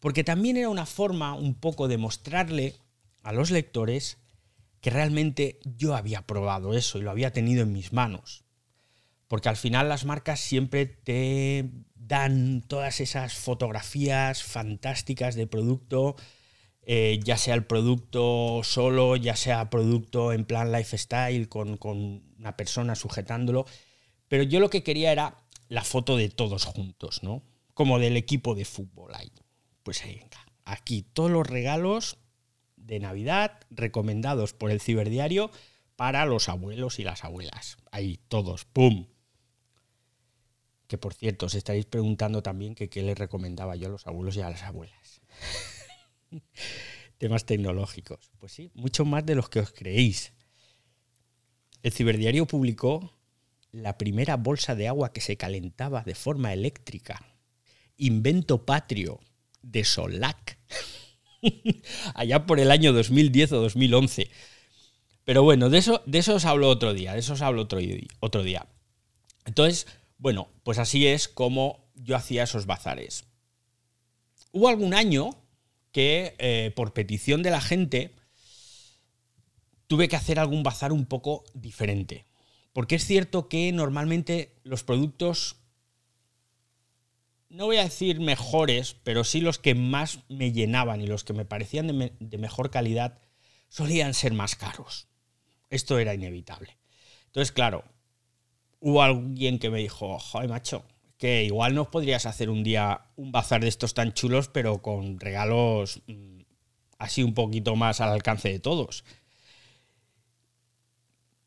Porque 0.01 0.25
también 0.25 0.59
era 0.59 0.69
una 0.69 0.87
forma 0.87 1.35
un 1.35 1.55
poco 1.55 1.89
de 1.89 1.97
mostrarle 1.97 2.77
a 3.23 3.33
los 3.33 3.51
lectores 3.51 4.19
que 4.81 4.91
realmente 4.91 5.61
yo 5.65 5.97
había 5.97 6.27
probado 6.27 6.75
eso 6.75 6.99
y 6.99 7.03
lo 7.03 7.11
había 7.11 7.33
tenido 7.33 7.63
en 7.63 7.73
mis 7.73 7.95
manos. 7.95 8.44
Porque 9.29 9.49
al 9.49 9.57
final 9.57 9.89
las 9.89 10.05
marcas 10.05 10.41
siempre 10.41 10.87
te 10.87 11.71
dan 11.95 12.63
todas 12.63 13.01
esas 13.01 13.35
fotografías 13.35 14.43
fantásticas 14.43 15.35
de 15.35 15.47
producto, 15.47 16.17
eh, 16.83 17.19
ya 17.25 17.39
sea 17.39 17.55
el 17.55 17.65
producto 17.65 18.61
solo, 18.63 19.17
ya 19.17 19.37
sea 19.37 19.71
producto 19.71 20.33
en 20.33 20.45
plan 20.45 20.71
lifestyle 20.71 21.49
con, 21.49 21.79
con 21.79 22.23
una 22.39 22.57
persona 22.57 22.95
sujetándolo. 22.95 23.65
Pero 24.29 24.43
yo 24.43 24.61
lo 24.61 24.71
que 24.71 24.83
quería 24.83 25.13
era 25.13 25.45
la 25.69 25.83
foto 25.83 26.17
de 26.17 26.29
todos 26.29 26.65
juntos, 26.65 27.23
¿no? 27.23 27.43
Como 27.73 27.99
del 27.99 28.17
equipo 28.17 28.55
de 28.55 28.65
fútbol 28.65 29.15
ahí. 29.15 29.33
Pues 29.83 30.05
ahí, 30.05 30.17
venga. 30.17 30.45
Aquí 30.65 31.03
todos 31.03 31.31
los 31.31 31.47
regalos 31.47 32.19
de 32.77 32.99
Navidad 33.01 33.61
recomendados 33.71 34.53
por 34.53 34.71
el 34.71 34.81
ciberdiario 34.81 35.51
para 35.97 36.27
los 36.27 36.49
abuelos 36.49 36.99
y 36.99 37.05
las 37.05 37.25
abuelas. 37.25 37.77
Ahí, 37.91 38.19
todos, 38.29 38.65
¡pum! 38.65 39.07
Que 40.95 40.99
por 40.99 41.13
cierto, 41.13 41.47
os 41.47 41.57
estaréis 41.57 41.87
preguntando 41.87 42.41
también 42.41 42.77
qué 42.77 43.03
les 43.03 43.19
recomendaba 43.19 43.75
yo 43.75 43.89
a 43.89 43.91
los 43.91 44.07
abuelos 44.07 44.37
y 44.37 44.43
a 44.43 44.51
las 44.51 44.63
abuelas. 44.63 45.23
Temas 47.19 47.47
tecnológicos. 47.47 48.31
Pues 48.39 48.53
sí, 48.53 48.71
mucho 48.75 49.05
más 49.05 49.27
de 49.27 49.35
los 49.35 49.49
que 49.49 49.59
os 49.59 49.73
creéis. 49.73 50.33
El 51.83 51.91
ciberdiario 51.91 52.47
publicó 52.47 53.13
la 53.73 53.99
primera 53.99 54.37
bolsa 54.37 54.77
de 54.77 54.87
agua 54.87 55.13
que 55.13 55.21
se 55.21 55.37
calentaba 55.37 56.03
de 56.03 56.15
forma 56.15 56.53
eléctrica. 56.53 57.27
Invento 57.97 58.65
patrio 58.65 59.19
de 59.63 59.83
Solac. 59.83 60.59
Allá 62.15 62.47
por 62.47 62.61
el 62.61 62.71
año 62.71 62.93
2010 62.93 63.51
o 63.51 63.63
2011. 63.63 64.31
Pero 65.25 65.43
bueno, 65.43 65.71
de 65.71 65.79
eso, 65.79 66.05
de 66.07 66.19
eso 66.19 66.37
os 66.37 66.45
hablo 66.45 66.69
otro 66.69 66.95
día, 66.95 67.15
de 67.15 67.19
eso 67.19 67.33
os 67.33 67.43
hablo 67.43 67.63
otro, 67.63 67.81
otro 68.21 68.45
día. 68.45 68.69
Entonces, 69.45 69.89
bueno, 70.25 70.49
pues 70.63 70.79
así 70.79 71.07
es 71.07 71.29
como 71.29 71.85
yo 71.97 72.17
hacía 72.17 72.45
esos 72.45 72.65
bazares. 72.65 73.27
Hubo 74.53 74.69
algún 74.69 74.95
año 74.95 75.37
que, 75.93 76.35
eh, 76.39 76.73
por 76.75 76.95
petición 76.95 77.43
de 77.43 77.51
la 77.51 77.61
gente, 77.61 78.15
tuve 79.87 80.09
que 80.09 80.17
hacer 80.17 80.39
algún 80.39 80.63
bazar 80.63 80.95
un 80.95 81.05
poco 81.05 81.45
diferente. 81.53 82.25
Porque 82.73 82.95
es 82.95 83.05
cierto 83.05 83.51
que 83.51 83.71
normalmente 83.73 84.57
los 84.65 84.83
productos, 84.83 85.57
no 87.51 87.67
voy 87.67 87.77
a 87.77 87.85
decir 87.85 88.19
mejores, 88.19 88.97
pero 89.05 89.25
sí 89.25 89.43
los 89.43 89.59
que 89.59 89.75
más 89.75 90.21
me 90.31 90.53
llenaban 90.53 91.03
y 91.03 91.07
los 91.07 91.23
que 91.23 91.35
me 91.35 91.45
parecían 91.45 91.87
de, 91.87 92.15
de 92.19 92.39
mejor 92.39 92.71
calidad, 92.71 93.19
solían 93.69 94.15
ser 94.15 94.33
más 94.33 94.57
caros. 94.57 95.07
Esto 95.69 95.99
era 95.99 96.15
inevitable. 96.15 96.79
Entonces, 97.27 97.53
claro, 97.53 97.85
hubo 98.85 99.03
alguien 99.03 99.59
que 99.59 99.71
me 99.71 99.79
dijo, 99.79 100.19
joder, 100.19 100.51
macho, 100.51 100.85
que 101.17 101.43
igual 101.43 101.75
nos 101.75 101.89
podrías 101.89 102.27
hacer 102.27 102.51
un 102.51 102.63
día 102.63 103.07
un 103.17 103.33
bazar 103.33 103.63
de 103.63 103.69
estos 103.69 103.95
tan 103.95 104.13
chulos, 104.13 104.49
pero 104.49 104.83
con 104.83 105.19
regalos 105.19 106.03
mm, 106.07 106.43
así 106.99 107.23
un 107.23 107.33
poquito 107.33 107.77
más 107.77 108.03
al 108.03 108.11
alcance 108.11 108.51
de 108.51 108.59
todos. 108.59 109.07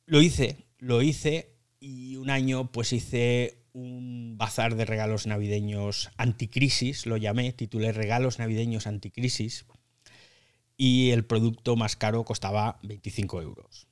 Lo 0.08 0.19
hice, 0.19 0.65
lo 0.80 1.04
hice 1.04 1.54
y 1.80 2.15
un 2.15 2.32
año 2.32 2.71
pues 2.71 2.91
hice 2.91 3.60
un 3.71 4.39
bazar 4.39 4.76
de 4.76 4.86
regalos 4.86 5.28
navideños 5.28 6.10
anticrisis, 6.17 7.06
lo 7.06 7.17
llamé, 7.17 7.54
titulé 7.54 7.91
Regalos 7.91 8.39
navideños 8.39 8.88
anticrisis 8.88 9.67
y 10.76 11.12
el 11.12 11.23
producto 11.23 11.76
más 11.76 11.95
caro 11.95 12.26
costaba 12.26 12.80
25 12.82 13.43
euros. 13.43 13.86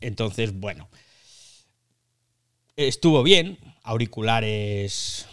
Entonces, 0.00 0.58
bueno, 0.58 0.88
estuvo 2.76 3.22
bien, 3.22 3.58
auriculares 3.82 5.26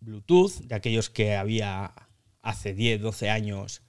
Bluetooth, 0.00 0.52
de 0.64 0.74
aquellos 0.74 1.10
que 1.10 1.34
había 1.34 1.94
hace 2.42 2.74
10, 2.74 3.00
12 3.00 3.30
años 3.30 3.82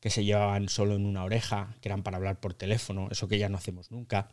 que 0.00 0.10
se 0.10 0.24
llevaban 0.24 0.68
solo 0.68 0.94
en 0.94 1.04
una 1.04 1.24
oreja, 1.24 1.74
que 1.80 1.88
eran 1.88 2.02
para 2.02 2.16
hablar 2.18 2.40
por 2.40 2.54
teléfono, 2.54 3.08
eso 3.10 3.28
que 3.28 3.38
ya 3.38 3.48
no 3.48 3.58
hacemos 3.58 3.90
nunca. 3.90 4.28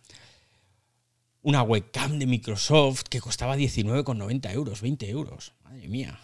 Una 1.41 1.63
webcam 1.63 2.19
de 2.19 2.27
Microsoft 2.27 3.03
que 3.09 3.19
costaba 3.19 3.57
19,90 3.57 4.51
euros, 4.53 4.81
20 4.81 5.09
euros. 5.09 5.53
Madre 5.63 5.87
mía. 5.87 6.19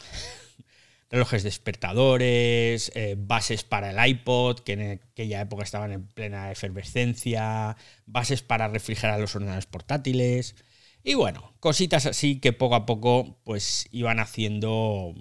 Relojes 1.10 1.42
despertadores, 1.42 2.92
eh, 2.94 3.15
bases 3.18 3.63
para 3.63 3.89
el 3.89 4.10
iPod, 4.12 4.60
que 4.60 4.74
en 4.74 4.92
aquella 4.92 5.42
época 5.42 5.63
estaban 5.63 5.92
en 5.92 6.06
plena 6.06 6.52
efervescencia, 6.52 7.76
bases 8.06 8.44
para 8.44 8.68
refrigerar 8.68 9.20
los 9.20 9.36
ordenadores 9.36 9.65
portátiles. 9.65 10.56
Y 11.04 11.14
bueno, 11.14 11.54
cositas 11.60 12.06
así 12.06 12.40
que 12.40 12.54
poco 12.54 12.76
a 12.76 12.86
poco 12.86 13.40
pues 13.44 13.88
iban 13.92 14.20
haciendo 14.20 15.14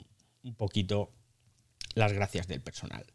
un 0.42 0.54
poquito 0.56 1.12
las 1.94 2.12
gracias 2.12 2.48
del 2.48 2.60
personal. 2.60 3.06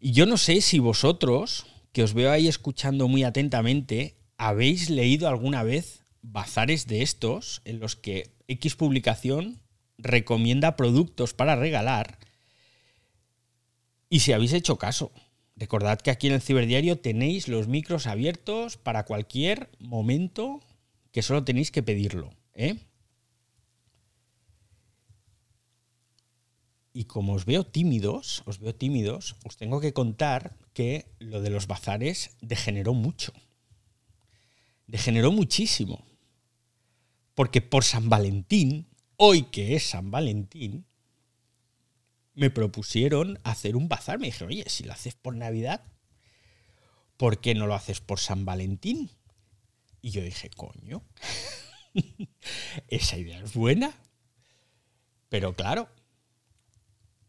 Y 0.00 0.12
yo 0.12 0.26
no 0.26 0.36
sé 0.36 0.60
si 0.60 0.78
vosotros, 0.78 1.66
que 1.92 2.02
os 2.02 2.14
veo 2.14 2.30
ahí 2.30 2.48
escuchando 2.48 3.08
muy 3.08 3.24
atentamente, 3.24 4.16
habéis 4.36 4.90
leído 4.90 5.28
alguna 5.28 5.62
vez 5.62 6.04
bazares 6.22 6.86
de 6.86 7.02
estos 7.02 7.62
en 7.64 7.80
los 7.80 7.96
que 7.96 8.34
X 8.48 8.76
publicación 8.76 9.60
recomienda 9.98 10.76
productos 10.76 11.34
para 11.34 11.56
regalar 11.56 12.18
y 14.14 14.20
si 14.20 14.32
habéis 14.32 14.52
hecho 14.52 14.78
caso. 14.78 15.10
Recordad 15.56 16.00
que 16.00 16.12
aquí 16.12 16.28
en 16.28 16.34
el 16.34 16.40
ciberdiario 16.40 16.98
tenéis 16.98 17.48
los 17.48 17.66
micros 17.66 18.06
abiertos 18.06 18.76
para 18.76 19.04
cualquier 19.04 19.70
momento 19.80 20.60
que 21.14 21.22
solo 21.22 21.44
tenéis 21.44 21.70
que 21.70 21.84
pedirlo. 21.84 22.34
¿eh? 22.54 22.76
Y 26.92 27.04
como 27.04 27.34
os 27.34 27.44
veo 27.44 27.64
tímidos, 27.64 28.42
os 28.46 28.58
veo 28.58 28.74
tímidos, 28.74 29.36
os 29.44 29.56
tengo 29.56 29.80
que 29.80 29.92
contar 29.92 30.58
que 30.72 31.06
lo 31.20 31.40
de 31.40 31.50
los 31.50 31.68
bazares 31.68 32.36
degeneró 32.40 32.94
mucho. 32.94 33.32
Degeneró 34.88 35.30
muchísimo. 35.30 36.04
Porque 37.36 37.62
por 37.62 37.84
San 37.84 38.08
Valentín, 38.08 38.88
hoy 39.16 39.44
que 39.44 39.76
es 39.76 39.86
San 39.86 40.10
Valentín, 40.10 40.84
me 42.34 42.50
propusieron 42.50 43.38
hacer 43.44 43.76
un 43.76 43.88
bazar. 43.88 44.18
Me 44.18 44.26
dijeron, 44.26 44.48
oye, 44.48 44.64
si 44.66 44.82
lo 44.82 44.92
haces 44.92 45.14
por 45.14 45.36
Navidad, 45.36 45.84
¿por 47.16 47.40
qué 47.40 47.54
no 47.54 47.68
lo 47.68 47.74
haces 47.76 48.00
por 48.00 48.18
San 48.18 48.44
Valentín? 48.44 49.12
Y 50.04 50.10
yo 50.10 50.20
dije, 50.20 50.50
coño, 50.50 51.02
esa 52.88 53.16
idea 53.16 53.40
es 53.40 53.54
buena. 53.54 53.90
Pero 55.30 55.56
claro, 55.56 55.88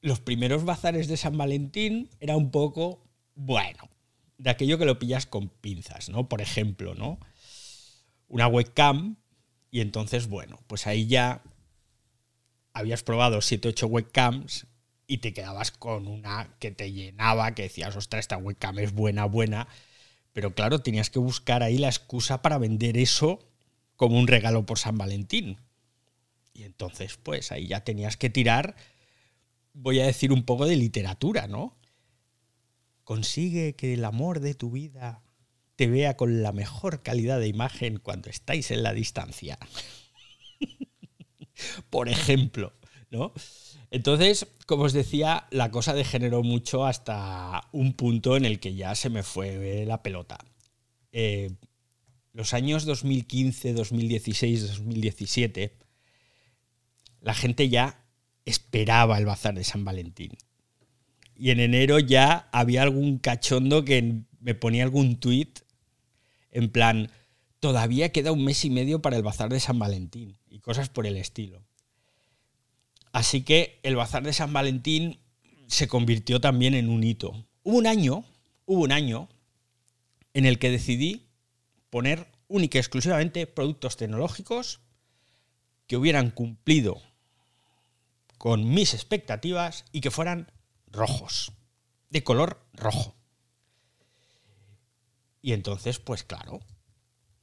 los 0.02 0.20
primeros 0.20 0.66
bazares 0.66 1.08
de 1.08 1.16
San 1.16 1.38
Valentín 1.38 2.10
era 2.20 2.36
un 2.36 2.52
poco, 2.52 3.02
bueno, 3.34 3.90
de 4.38 4.50
aquello 4.50 4.78
que 4.78 4.84
lo 4.84 5.00
pillas 5.00 5.26
con 5.26 5.48
pinzas, 5.48 6.10
¿no? 6.10 6.28
Por 6.28 6.42
ejemplo, 6.42 6.96
¿no? 6.96 7.18
Una 8.28 8.48
webcam 8.48 9.16
y 9.72 9.80
entonces, 9.80 10.28
bueno, 10.28 10.60
pues 10.68 10.86
ahí 10.86 11.08
ya 11.08 11.44
habías 12.74 13.04
probado 13.04 13.40
7, 13.40 13.70
8 13.70 13.88
webcams 13.88 14.68
y 15.08 15.20
te 15.20 15.32
quedabas 15.32 15.72
con 15.72 16.08
una 16.08 16.54
que 16.60 16.72
te 16.72 16.92
llenaba, 16.92 17.56
que 17.56 17.62
decías, 17.62 17.96
ostras, 17.96 18.20
esta 18.20 18.36
webcam 18.36 18.80
es 18.80 18.92
buena, 18.92 19.24
buena. 19.24 19.70
Pero 20.36 20.54
claro, 20.54 20.80
tenías 20.80 21.10
que 21.10 21.18
buscar 21.18 21.64
ahí 21.64 21.78
la 21.78 21.88
excusa 21.88 22.42
para 22.42 22.58
vender 22.58 22.98
eso 22.98 23.40
como 23.96 24.20
un 24.20 24.28
regalo 24.28 24.66
por 24.66 24.78
San 24.78 24.98
Valentín. 24.98 25.62
Y 26.54 26.64
entonces, 26.64 27.16
pues 27.16 27.54
ahí 27.54 27.68
ya 27.68 27.86
tenías 27.86 28.18
que 28.18 28.30
tirar, 28.30 28.76
voy 29.72 30.02
a 30.02 30.06
decir 30.06 30.34
un 30.34 30.44
poco 30.44 30.66
de 30.66 30.76
literatura, 30.76 31.48
¿no? 31.48 31.78
Consigue 33.06 33.78
que 33.78 33.94
el 33.94 34.04
amor 34.04 34.42
de 34.42 34.56
tu 34.56 34.72
vida 34.72 35.24
te 35.78 35.88
vea 35.88 36.18
con 36.18 36.44
la 36.44 36.52
mejor 36.52 37.02
calidad 37.02 37.40
de 37.40 37.48
imagen 37.48 37.98
cuando 37.98 38.30
estáis 38.30 38.72
en 38.72 38.84
la 38.84 38.92
distancia. 38.92 39.58
Por 41.90 42.10
ejemplo, 42.10 42.74
¿no? 43.10 43.32
Entonces, 43.92 44.48
como 44.66 44.84
os 44.84 44.94
decía, 44.94 45.48
la 45.52 45.72
cosa 45.72 45.94
degeneró 45.94 46.44
mucho 46.44 46.86
hasta 46.86 47.68
un 47.72 47.94
punto 47.94 48.36
en 48.36 48.46
el 48.46 48.60
que 48.60 48.76
ya 48.76 48.96
se 48.96 49.10
me 49.10 49.24
fue 49.24 49.86
la 49.86 50.04
pelota. 50.04 50.38
Eh, 51.12 51.52
los 52.34 52.54
años 52.54 52.86
2015, 52.86 53.74
2016, 53.74 54.68
2017, 54.68 55.78
la 57.22 57.34
gente 57.34 57.70
ya 57.70 58.04
esperaba 58.44 59.18
el 59.18 59.26
bazar 59.26 59.56
de 59.56 59.64
San 59.64 59.86
Valentín. 59.86 60.32
Y 61.36 61.52
en 61.52 61.60
enero 61.60 62.00
ya 62.00 62.50
había 62.52 62.84
algún 62.84 63.20
cachondo 63.20 63.86
que 63.86 64.22
me 64.40 64.56
ponía 64.56 64.84
algún 64.84 65.20
tuit 65.20 65.60
en 66.56 66.70
plan, 66.70 67.12
todavía 67.60 68.14
queda 68.14 68.32
un 68.32 68.46
mes 68.46 68.64
y 68.64 68.70
medio 68.70 69.02
para 69.02 69.18
el 69.18 69.24
bazar 69.24 69.50
de 69.50 69.60
San 69.60 69.78
Valentín 69.78 70.38
y 70.48 70.60
cosas 70.60 70.88
por 70.88 71.06
el 71.06 71.18
estilo. 71.18 71.66
Así 73.16 73.44
que 73.44 73.80
el 73.84 73.96
bazar 73.96 74.24
de 74.24 74.34
San 74.34 74.52
Valentín 74.52 75.22
se 75.68 75.88
convirtió 75.88 76.42
también 76.42 76.74
en 76.74 76.90
un 76.90 77.02
hito. 77.02 77.48
Hubo 77.64 77.78
un 77.78 77.88
año, 77.88 78.26
hubo 78.66 78.84
un 78.84 78.92
año 78.92 79.30
en 80.34 80.46
el 80.46 80.60
que 80.60 80.70
decidí 80.70 81.30
poner 81.90 82.28
única 82.50 82.78
y 82.78 82.80
exclusivamente 82.80 83.48
productos 83.48 83.96
tecnológicos 83.96 84.82
que 85.88 85.96
hubieran 85.96 86.30
cumplido 86.30 87.02
con 88.38 88.74
mis 88.74 88.94
expectativas 88.94 89.86
y 89.94 90.02
que 90.02 90.12
fueran 90.12 90.52
rojos, 90.88 91.54
de 92.10 92.22
color 92.22 92.68
rojo. 92.74 93.16
Y 95.42 95.54
entonces, 95.54 96.00
pues 96.00 96.26
claro, 96.26 96.60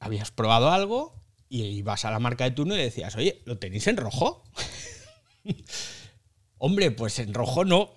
habías 0.00 0.32
probado 0.32 0.70
algo 0.70 1.24
y 1.48 1.62
ibas 1.62 2.04
a 2.04 2.10
la 2.10 2.18
marca 2.18 2.44
de 2.44 2.50
turno 2.50 2.74
y 2.74 2.82
decías, 2.82 3.16
oye, 3.16 3.40
¿lo 3.46 3.56
tenéis 3.58 3.86
en 3.86 3.96
rojo? 3.96 4.44
Hombre, 6.58 6.90
pues 6.90 7.18
en 7.18 7.34
rojo 7.34 7.64
no. 7.64 7.90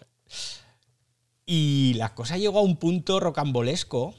Y 1.45 1.93
la 1.95 2.15
cosa 2.15 2.38
llegó 2.38 2.60
a 2.60 2.63
un 2.63 2.77
punto 2.77 3.19
rocambolesco. 3.19 4.15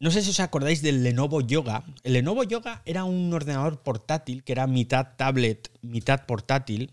No 0.00 0.10
sé 0.10 0.22
si 0.22 0.30
os 0.30 0.40
acordáis 0.40 0.82
del 0.82 1.02
Lenovo 1.02 1.40
Yoga. 1.40 1.84
El 2.04 2.12
Lenovo 2.12 2.44
Yoga 2.44 2.82
era 2.84 3.04
un 3.04 3.32
ordenador 3.32 3.82
portátil 3.82 4.44
que 4.44 4.52
era 4.52 4.66
mitad 4.66 5.16
tablet, 5.16 5.70
mitad 5.80 6.26
portátil, 6.26 6.92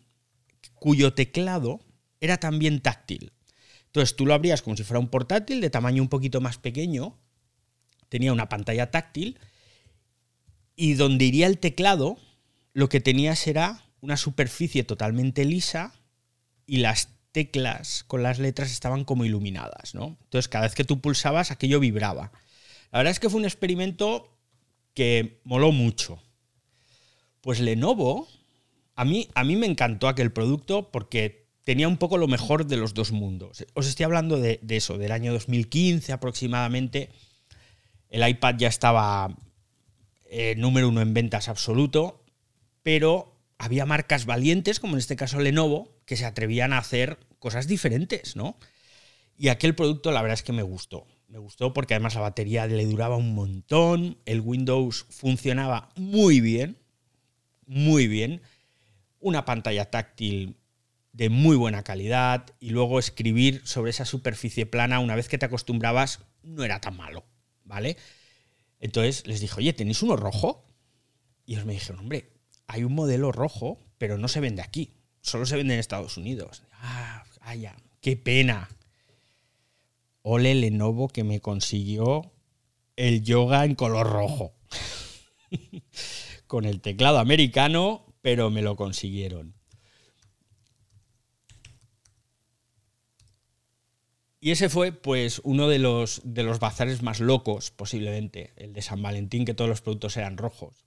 cuyo 0.76 1.14
teclado 1.14 1.82
era 2.20 2.38
también 2.38 2.82
táctil. 2.82 3.34
Entonces 3.88 4.16
tú 4.16 4.26
lo 4.26 4.34
abrías 4.34 4.62
como 4.62 4.76
si 4.76 4.84
fuera 4.84 5.00
un 5.00 5.10
portátil 5.10 5.62
de 5.62 5.70
tamaño 5.70 6.02
un 6.02 6.10
poquito 6.10 6.42
más 6.42 6.58
pequeño, 6.58 7.18
tenía 8.10 8.34
una 8.34 8.50
pantalla 8.50 8.92
táctil 8.92 9.40
y 10.76 10.96
donde 10.96 11.26
iría 11.26 11.48
el 11.48 11.60
teclado, 11.60 12.18
lo 12.74 12.90
que 12.90 13.00
tenías 13.00 13.48
era 13.48 13.85
una 14.06 14.18
superficie 14.18 14.84
totalmente 14.84 15.46
lisa 15.46 15.94
y 16.68 16.78
las 16.78 17.10
teclas 17.32 18.04
con 18.06 18.22
las 18.22 18.38
letras 18.38 18.72
estaban 18.72 19.04
como 19.04 19.26
iluminadas, 19.26 19.96
¿no? 19.96 20.18
Entonces, 20.24 20.48
cada 20.48 20.66
vez 20.66 20.76
que 20.76 20.84
tú 20.84 21.02
pulsabas, 21.02 21.50
aquello 21.50 21.80
vibraba. 21.80 22.32
La 22.92 23.00
verdad 23.00 23.12
es 23.12 23.20
que 23.20 23.30
fue 23.32 23.40
un 23.40 23.46
experimento 23.46 24.38
que 24.94 25.42
moló 25.44 25.72
mucho. 25.72 26.22
Pues 27.42 27.60
Lenovo, 27.60 28.28
a 28.96 29.06
mí, 29.06 29.28
a 29.34 29.44
mí 29.44 29.56
me 29.56 29.66
encantó 29.66 30.08
aquel 30.08 30.32
producto 30.32 30.92
porque 30.92 31.48
tenía 31.64 31.88
un 31.88 31.98
poco 31.98 32.18
lo 32.18 32.28
mejor 32.28 32.68
de 32.68 32.78
los 32.78 32.94
dos 32.94 33.12
mundos. 33.12 33.66
Os 33.74 33.88
estoy 33.88 34.04
hablando 34.04 34.40
de, 34.40 34.60
eso, 34.70 35.00
del 35.00 35.12
año 35.12 35.34
2015 35.34 36.14
aproximadamente. 36.14 37.10
El 38.10 38.26
iPad 38.28 38.56
ya 38.60 38.68
estaba 38.68 39.36
eh, 40.30 40.54
número 40.58 40.90
uno 40.90 41.02
en 41.02 41.16
ventas 41.16 41.50
absoluto, 41.50 42.24
pero 42.84 43.35
había 43.58 43.86
marcas 43.86 44.26
valientes, 44.26 44.80
como 44.80 44.94
en 44.94 45.00
este 45.00 45.16
caso 45.16 45.40
Lenovo, 45.40 45.98
que 46.06 46.18
se 46.18 46.26
atrevían 46.26 46.74
a 46.74 46.80
hacer 46.80 47.20
cosas 47.40 47.68
diferentes, 47.68 48.36
¿no? 48.36 48.58
Y 49.38 49.50
aquel 49.50 49.76
producto 49.76 50.12
la 50.12 50.22
verdad 50.22 50.36
es 50.36 50.44
que 50.44 50.54
me 50.54 50.64
gustó. 50.64 51.08
Me 51.28 51.40
gustó 51.40 51.74
porque 51.74 51.96
además 51.96 52.16
la 52.16 52.22
batería 52.22 52.68
le 52.68 52.86
duraba 52.86 53.18
un 53.18 53.34
montón, 53.34 54.18
el 54.26 54.42
Windows 54.42 55.06
funcionaba 55.10 55.90
muy 55.96 56.40
bien, 56.40 56.78
muy 57.66 58.08
bien, 58.08 58.42
una 59.20 59.44
pantalla 59.44 59.90
táctil 59.90 60.58
de 61.14 61.30
muy 61.30 61.56
buena 61.56 61.84
calidad 61.84 62.46
y 62.60 62.70
luego 62.70 63.00
escribir 63.00 63.62
sobre 63.66 63.90
esa 63.90 64.06
superficie 64.06 64.66
plana 64.66 65.00
una 65.00 65.16
vez 65.16 65.28
que 65.28 65.38
te 65.38 65.46
acostumbrabas 65.46 66.20
no 66.44 66.64
era 66.64 66.80
tan 66.80 66.96
malo, 66.96 67.26
¿vale? 67.64 67.98
Entonces 68.80 69.26
les 69.26 69.40
dije, 69.40 69.56
oye, 69.58 69.74
¿tenéis 69.74 70.04
uno 70.04 70.16
rojo? 70.16 70.66
Y 71.46 71.54
ellos 71.54 71.66
me 71.66 71.74
dijeron, 71.74 72.02
hombre, 72.02 72.35
hay 72.68 72.84
un 72.84 72.94
modelo 72.94 73.32
rojo, 73.32 73.80
pero 73.98 74.18
no 74.18 74.28
se 74.28 74.40
vende 74.40 74.62
aquí. 74.62 74.94
Solo 75.22 75.46
se 75.46 75.56
vende 75.56 75.74
en 75.74 75.80
Estados 75.80 76.18
Unidos. 76.18 76.64
Ah, 76.74 77.24
vaya, 77.42 77.76
qué 78.02 78.18
pena. 78.18 78.70
Ole 80.22 80.56
Lenovo 80.56 81.08
que 81.08 81.24
me 81.24 81.40
consiguió 81.40 82.32
el 82.96 83.24
yoga 83.24 83.66
en 83.66 83.76
color 83.76 84.10
rojo. 84.10 84.54
Con 86.48 86.66
el 86.66 86.82
teclado 86.82 87.20
americano, 87.20 88.06
pero 88.22 88.50
me 88.50 88.62
lo 88.62 88.76
consiguieron. 88.76 89.56
Y 94.40 94.52
ese 94.52 94.70
fue, 94.70 94.92
pues, 94.92 95.42
uno 95.44 95.68
de 95.68 95.80
los, 95.80 96.22
de 96.24 96.44
los 96.44 96.60
bazares 96.60 97.02
más 97.02 97.20
locos, 97.20 97.72
posiblemente, 97.72 98.54
el 98.58 98.74
de 98.74 98.84
San 98.84 99.02
Valentín, 99.02 99.44
que 99.44 99.56
todos 99.56 99.70
los 99.70 99.82
productos 99.82 100.18
eran 100.18 100.38
rojos. 100.38 100.86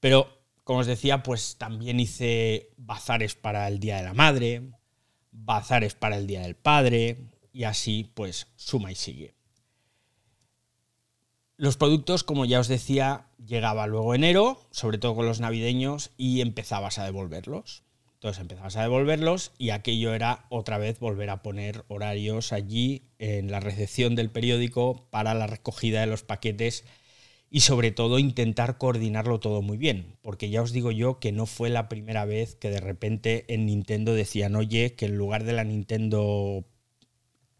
Pero 0.00 0.35
como 0.66 0.80
os 0.80 0.86
decía, 0.88 1.22
pues 1.22 1.58
también 1.58 2.00
hice 2.00 2.70
bazares 2.76 3.36
para 3.36 3.68
el 3.68 3.78
Día 3.78 3.98
de 3.98 4.02
la 4.02 4.14
Madre, 4.14 4.72
bazares 5.30 5.94
para 5.94 6.16
el 6.16 6.26
Día 6.26 6.40
del 6.40 6.56
Padre, 6.56 7.28
y 7.52 7.62
así 7.62 8.10
pues 8.14 8.48
suma 8.56 8.90
y 8.90 8.96
sigue. 8.96 9.36
Los 11.56 11.76
productos, 11.76 12.24
como 12.24 12.46
ya 12.46 12.58
os 12.58 12.66
decía, 12.66 13.28
llegaba 13.38 13.86
luego 13.86 14.12
enero, 14.12 14.60
sobre 14.72 14.98
todo 14.98 15.14
con 15.14 15.26
los 15.26 15.38
navideños, 15.38 16.10
y 16.16 16.40
empezabas 16.40 16.98
a 16.98 17.04
devolverlos. 17.04 17.84
Entonces 18.14 18.40
empezabas 18.40 18.74
a 18.74 18.82
devolverlos 18.82 19.52
y 19.58 19.70
aquello 19.70 20.14
era 20.14 20.46
otra 20.48 20.78
vez 20.78 20.98
volver 20.98 21.30
a 21.30 21.44
poner 21.44 21.84
horarios 21.86 22.52
allí 22.52 23.04
en 23.20 23.52
la 23.52 23.60
recepción 23.60 24.16
del 24.16 24.30
periódico 24.30 25.06
para 25.10 25.32
la 25.34 25.46
recogida 25.46 26.00
de 26.00 26.08
los 26.08 26.24
paquetes 26.24 26.84
y 27.56 27.60
sobre 27.60 27.90
todo 27.90 28.18
intentar 28.18 28.76
coordinarlo 28.76 29.40
todo 29.40 29.62
muy 29.62 29.78
bien, 29.78 30.18
porque 30.20 30.50
ya 30.50 30.60
os 30.60 30.72
digo 30.72 30.90
yo 30.90 31.18
que 31.18 31.32
no 31.32 31.46
fue 31.46 31.70
la 31.70 31.88
primera 31.88 32.26
vez 32.26 32.54
que 32.54 32.68
de 32.68 32.80
repente 32.80 33.46
en 33.48 33.64
Nintendo 33.64 34.12
decían, 34.12 34.56
oye, 34.56 34.92
que 34.92 35.06
en 35.06 35.16
lugar 35.16 35.44
de 35.44 35.54
la 35.54 35.64
Nintendo 35.64 36.66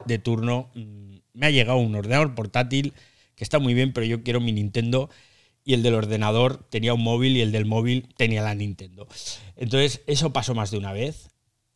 de 0.04 0.18
turno 0.18 0.68
mm, 0.74 1.14
me 1.32 1.46
ha 1.46 1.50
llegado 1.50 1.78
un 1.78 1.94
ordenador 1.94 2.34
portátil 2.34 2.92
que 3.36 3.42
está 3.42 3.58
muy 3.58 3.72
bien, 3.72 3.94
pero 3.94 4.04
yo 4.04 4.22
quiero 4.22 4.38
mi 4.38 4.52
Nintendo 4.52 5.08
y 5.64 5.72
el 5.72 5.82
del 5.82 5.94
ordenador 5.94 6.68
tenía 6.68 6.92
un 6.92 7.02
móvil 7.02 7.34
y 7.34 7.40
el 7.40 7.50
del 7.50 7.64
móvil 7.64 8.06
tenía 8.18 8.42
la 8.42 8.54
Nintendo. 8.54 9.08
Entonces 9.56 10.02
eso 10.06 10.30
pasó 10.30 10.54
más 10.54 10.70
de 10.70 10.76
una 10.76 10.92
vez 10.92 11.30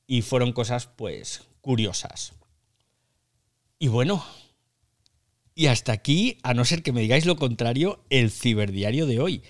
y 0.07 0.21
fueron 0.21 0.53
cosas 0.53 0.89
pues 0.89 1.49
curiosas. 1.63 2.35
Y 3.79 3.89
bueno, 3.89 4.23
y 5.55 5.67
hasta 5.67 5.93
aquí, 5.93 6.39
a 6.43 6.55
no 6.55 6.65
ser 6.65 6.83
que 6.83 6.93
me 6.93 7.01
digáis 7.01 7.27
lo 7.27 7.37
contrario, 7.37 8.05
el 8.11 8.31
ciberdiario 8.31 9.07
de 9.07 9.21
hoy. 9.21 9.43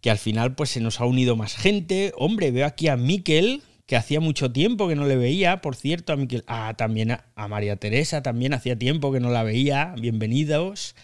Que 0.00 0.10
al 0.10 0.18
final 0.18 0.54
pues 0.54 0.70
se 0.70 0.80
nos 0.80 1.00
ha 1.00 1.06
unido 1.06 1.36
más 1.36 1.56
gente. 1.56 2.12
Hombre, 2.16 2.50
veo 2.50 2.66
aquí 2.66 2.88
a 2.88 2.96
Miquel, 2.96 3.62
que 3.86 3.96
hacía 3.96 4.20
mucho 4.20 4.52
tiempo 4.52 4.88
que 4.88 4.96
no 4.96 5.06
le 5.06 5.16
veía, 5.16 5.60
por 5.60 5.76
cierto, 5.76 6.12
a 6.12 6.16
Miquel. 6.16 6.44
Ah, 6.46 6.74
también 6.76 7.12
a, 7.12 7.48
María 7.48 7.76
Teresa, 7.76 8.22
también 8.22 8.52
hacía 8.52 8.78
tiempo 8.78 9.12
que 9.12 9.20
no 9.20 9.30
la 9.30 9.42
veía. 9.42 9.94
Bienvenidos. 9.98 10.94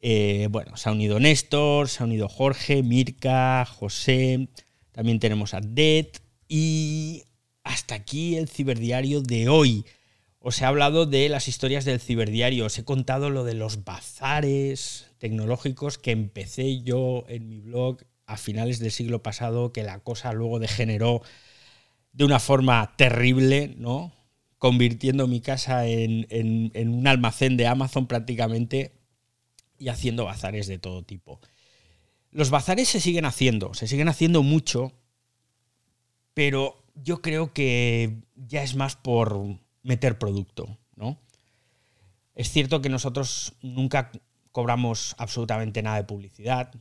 Eh, 0.00 0.48
bueno, 0.50 0.76
se 0.76 0.88
ha 0.88 0.92
unido 0.92 1.18
Néstor, 1.18 1.88
se 1.88 2.02
ha 2.02 2.06
unido 2.06 2.28
Jorge, 2.28 2.82
Mirka, 2.82 3.64
José. 3.64 4.48
También 4.92 5.18
tenemos 5.20 5.54
a 5.54 5.60
Det. 5.60 6.12
Y 6.48 7.24
hasta 7.64 7.94
aquí 7.94 8.36
el 8.36 8.48
ciberdiario 8.48 9.22
de 9.22 9.48
hoy. 9.48 9.84
Os 10.48 10.62
he 10.62 10.64
hablado 10.64 11.06
de 11.06 11.28
las 11.28 11.48
historias 11.48 11.84
del 11.84 11.98
ciberdiario, 11.98 12.66
os 12.66 12.78
he 12.78 12.84
contado 12.84 13.30
lo 13.30 13.42
de 13.42 13.54
los 13.54 13.82
bazares 13.82 15.10
tecnológicos 15.18 15.98
que 15.98 16.12
empecé 16.12 16.84
yo 16.84 17.24
en 17.26 17.48
mi 17.48 17.58
blog 17.58 18.04
a 18.26 18.36
finales 18.36 18.78
del 18.78 18.92
siglo 18.92 19.24
pasado, 19.24 19.72
que 19.72 19.82
la 19.82 19.98
cosa 19.98 20.32
luego 20.32 20.60
degeneró 20.60 21.22
de 22.12 22.24
una 22.24 22.38
forma 22.38 22.94
terrible, 22.96 23.74
¿no? 23.76 24.12
Convirtiendo 24.58 25.26
mi 25.26 25.40
casa 25.40 25.88
en, 25.88 26.28
en 26.30 26.90
un 26.90 27.08
almacén 27.08 27.56
de 27.56 27.66
Amazon 27.66 28.06
prácticamente 28.06 28.92
y 29.80 29.88
haciendo 29.88 30.26
bazares 30.26 30.68
de 30.68 30.78
todo 30.78 31.02
tipo. 31.02 31.40
Los 32.30 32.50
bazares 32.50 32.86
se 32.88 33.00
siguen 33.00 33.24
haciendo, 33.24 33.74
se 33.74 33.88
siguen 33.88 34.06
haciendo 34.06 34.44
mucho, 34.44 34.92
pero 36.34 36.84
yo 36.94 37.20
creo 37.20 37.52
que 37.52 38.22
ya 38.36 38.62
es 38.62 38.76
más 38.76 38.94
por 38.94 39.65
meter 39.86 40.18
producto, 40.18 40.78
¿no? 40.96 41.20
Es 42.34 42.50
cierto 42.50 42.82
que 42.82 42.88
nosotros 42.88 43.54
nunca 43.62 44.10
cobramos 44.52 45.14
absolutamente 45.18 45.82
nada 45.82 45.96
de 45.96 46.04
publicidad, 46.04 46.74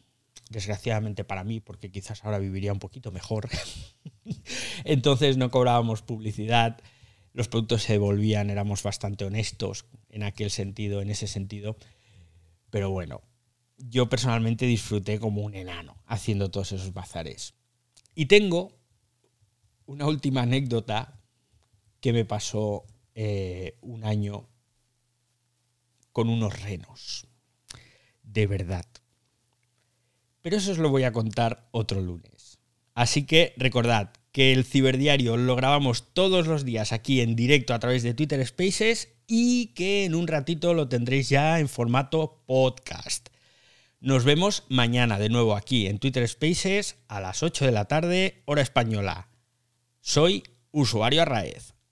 desgraciadamente 0.49 1.23
para 1.23 1.43
mí, 1.43 1.59
porque 1.59 1.91
quizás 1.91 2.25
ahora 2.25 2.39
viviría 2.39 2.73
un 2.73 2.79
poquito 2.79 3.11
mejor. 3.11 3.47
Entonces 4.83 5.37
no 5.37 5.51
cobrábamos 5.51 6.01
publicidad, 6.01 6.81
los 7.31 7.47
productos 7.47 7.83
se 7.83 7.93
devolvían, 7.93 8.49
éramos 8.49 8.81
bastante 8.81 9.25
honestos 9.25 9.85
en 10.09 10.23
aquel 10.23 10.49
sentido, 10.49 11.01
en 11.01 11.09
ese 11.09 11.27
sentido. 11.27 11.77
Pero 12.69 12.89
bueno, 12.89 13.21
yo 13.77 14.09
personalmente 14.09 14.65
disfruté 14.65 15.19
como 15.19 15.41
un 15.41 15.53
enano 15.53 15.97
haciendo 16.05 16.49
todos 16.49 16.71
esos 16.71 16.93
bazares. 16.93 17.53
Y 18.15 18.25
tengo 18.25 18.71
una 19.85 20.07
última 20.07 20.41
anécdota 20.41 21.19
que 22.01 22.13
me 22.13 22.25
pasó 22.25 22.85
eh, 23.15 23.77
un 23.81 24.03
año 24.03 24.47
con 26.11 26.29
unos 26.29 26.61
renos. 26.61 27.27
De 28.23 28.47
verdad. 28.47 28.85
Pero 30.41 30.57
eso 30.57 30.71
os 30.71 30.77
lo 30.77 30.89
voy 30.89 31.03
a 31.03 31.11
contar 31.11 31.67
otro 31.71 32.01
lunes. 32.01 32.59
Así 32.93 33.25
que 33.25 33.53
recordad 33.57 34.13
que 34.31 34.53
el 34.53 34.65
ciberdiario 34.65 35.37
lo 35.37 35.55
grabamos 35.55 36.13
todos 36.13 36.47
los 36.47 36.65
días 36.65 36.91
aquí 36.91 37.21
en 37.21 37.35
directo 37.35 37.73
a 37.73 37.79
través 37.79 38.03
de 38.03 38.13
Twitter 38.13 38.45
Spaces 38.45 39.13
y 39.27 39.67
que 39.67 40.05
en 40.05 40.15
un 40.15 40.27
ratito 40.27 40.73
lo 40.73 40.87
tendréis 40.87 41.29
ya 41.29 41.59
en 41.59 41.69
formato 41.69 42.43
podcast. 42.45 43.29
Nos 44.01 44.23
vemos 44.23 44.63
mañana 44.69 45.19
de 45.19 45.29
nuevo 45.29 45.55
aquí 45.55 45.87
en 45.87 45.99
Twitter 45.99 46.27
Spaces 46.27 46.97
a 47.07 47.19
las 47.21 47.43
8 47.43 47.65
de 47.65 47.71
la 47.71 47.85
tarde, 47.85 48.43
hora 48.45 48.61
española. 48.61 49.29
Soy 50.01 50.43
Usuario 50.71 51.21
Arraez. 51.21 51.74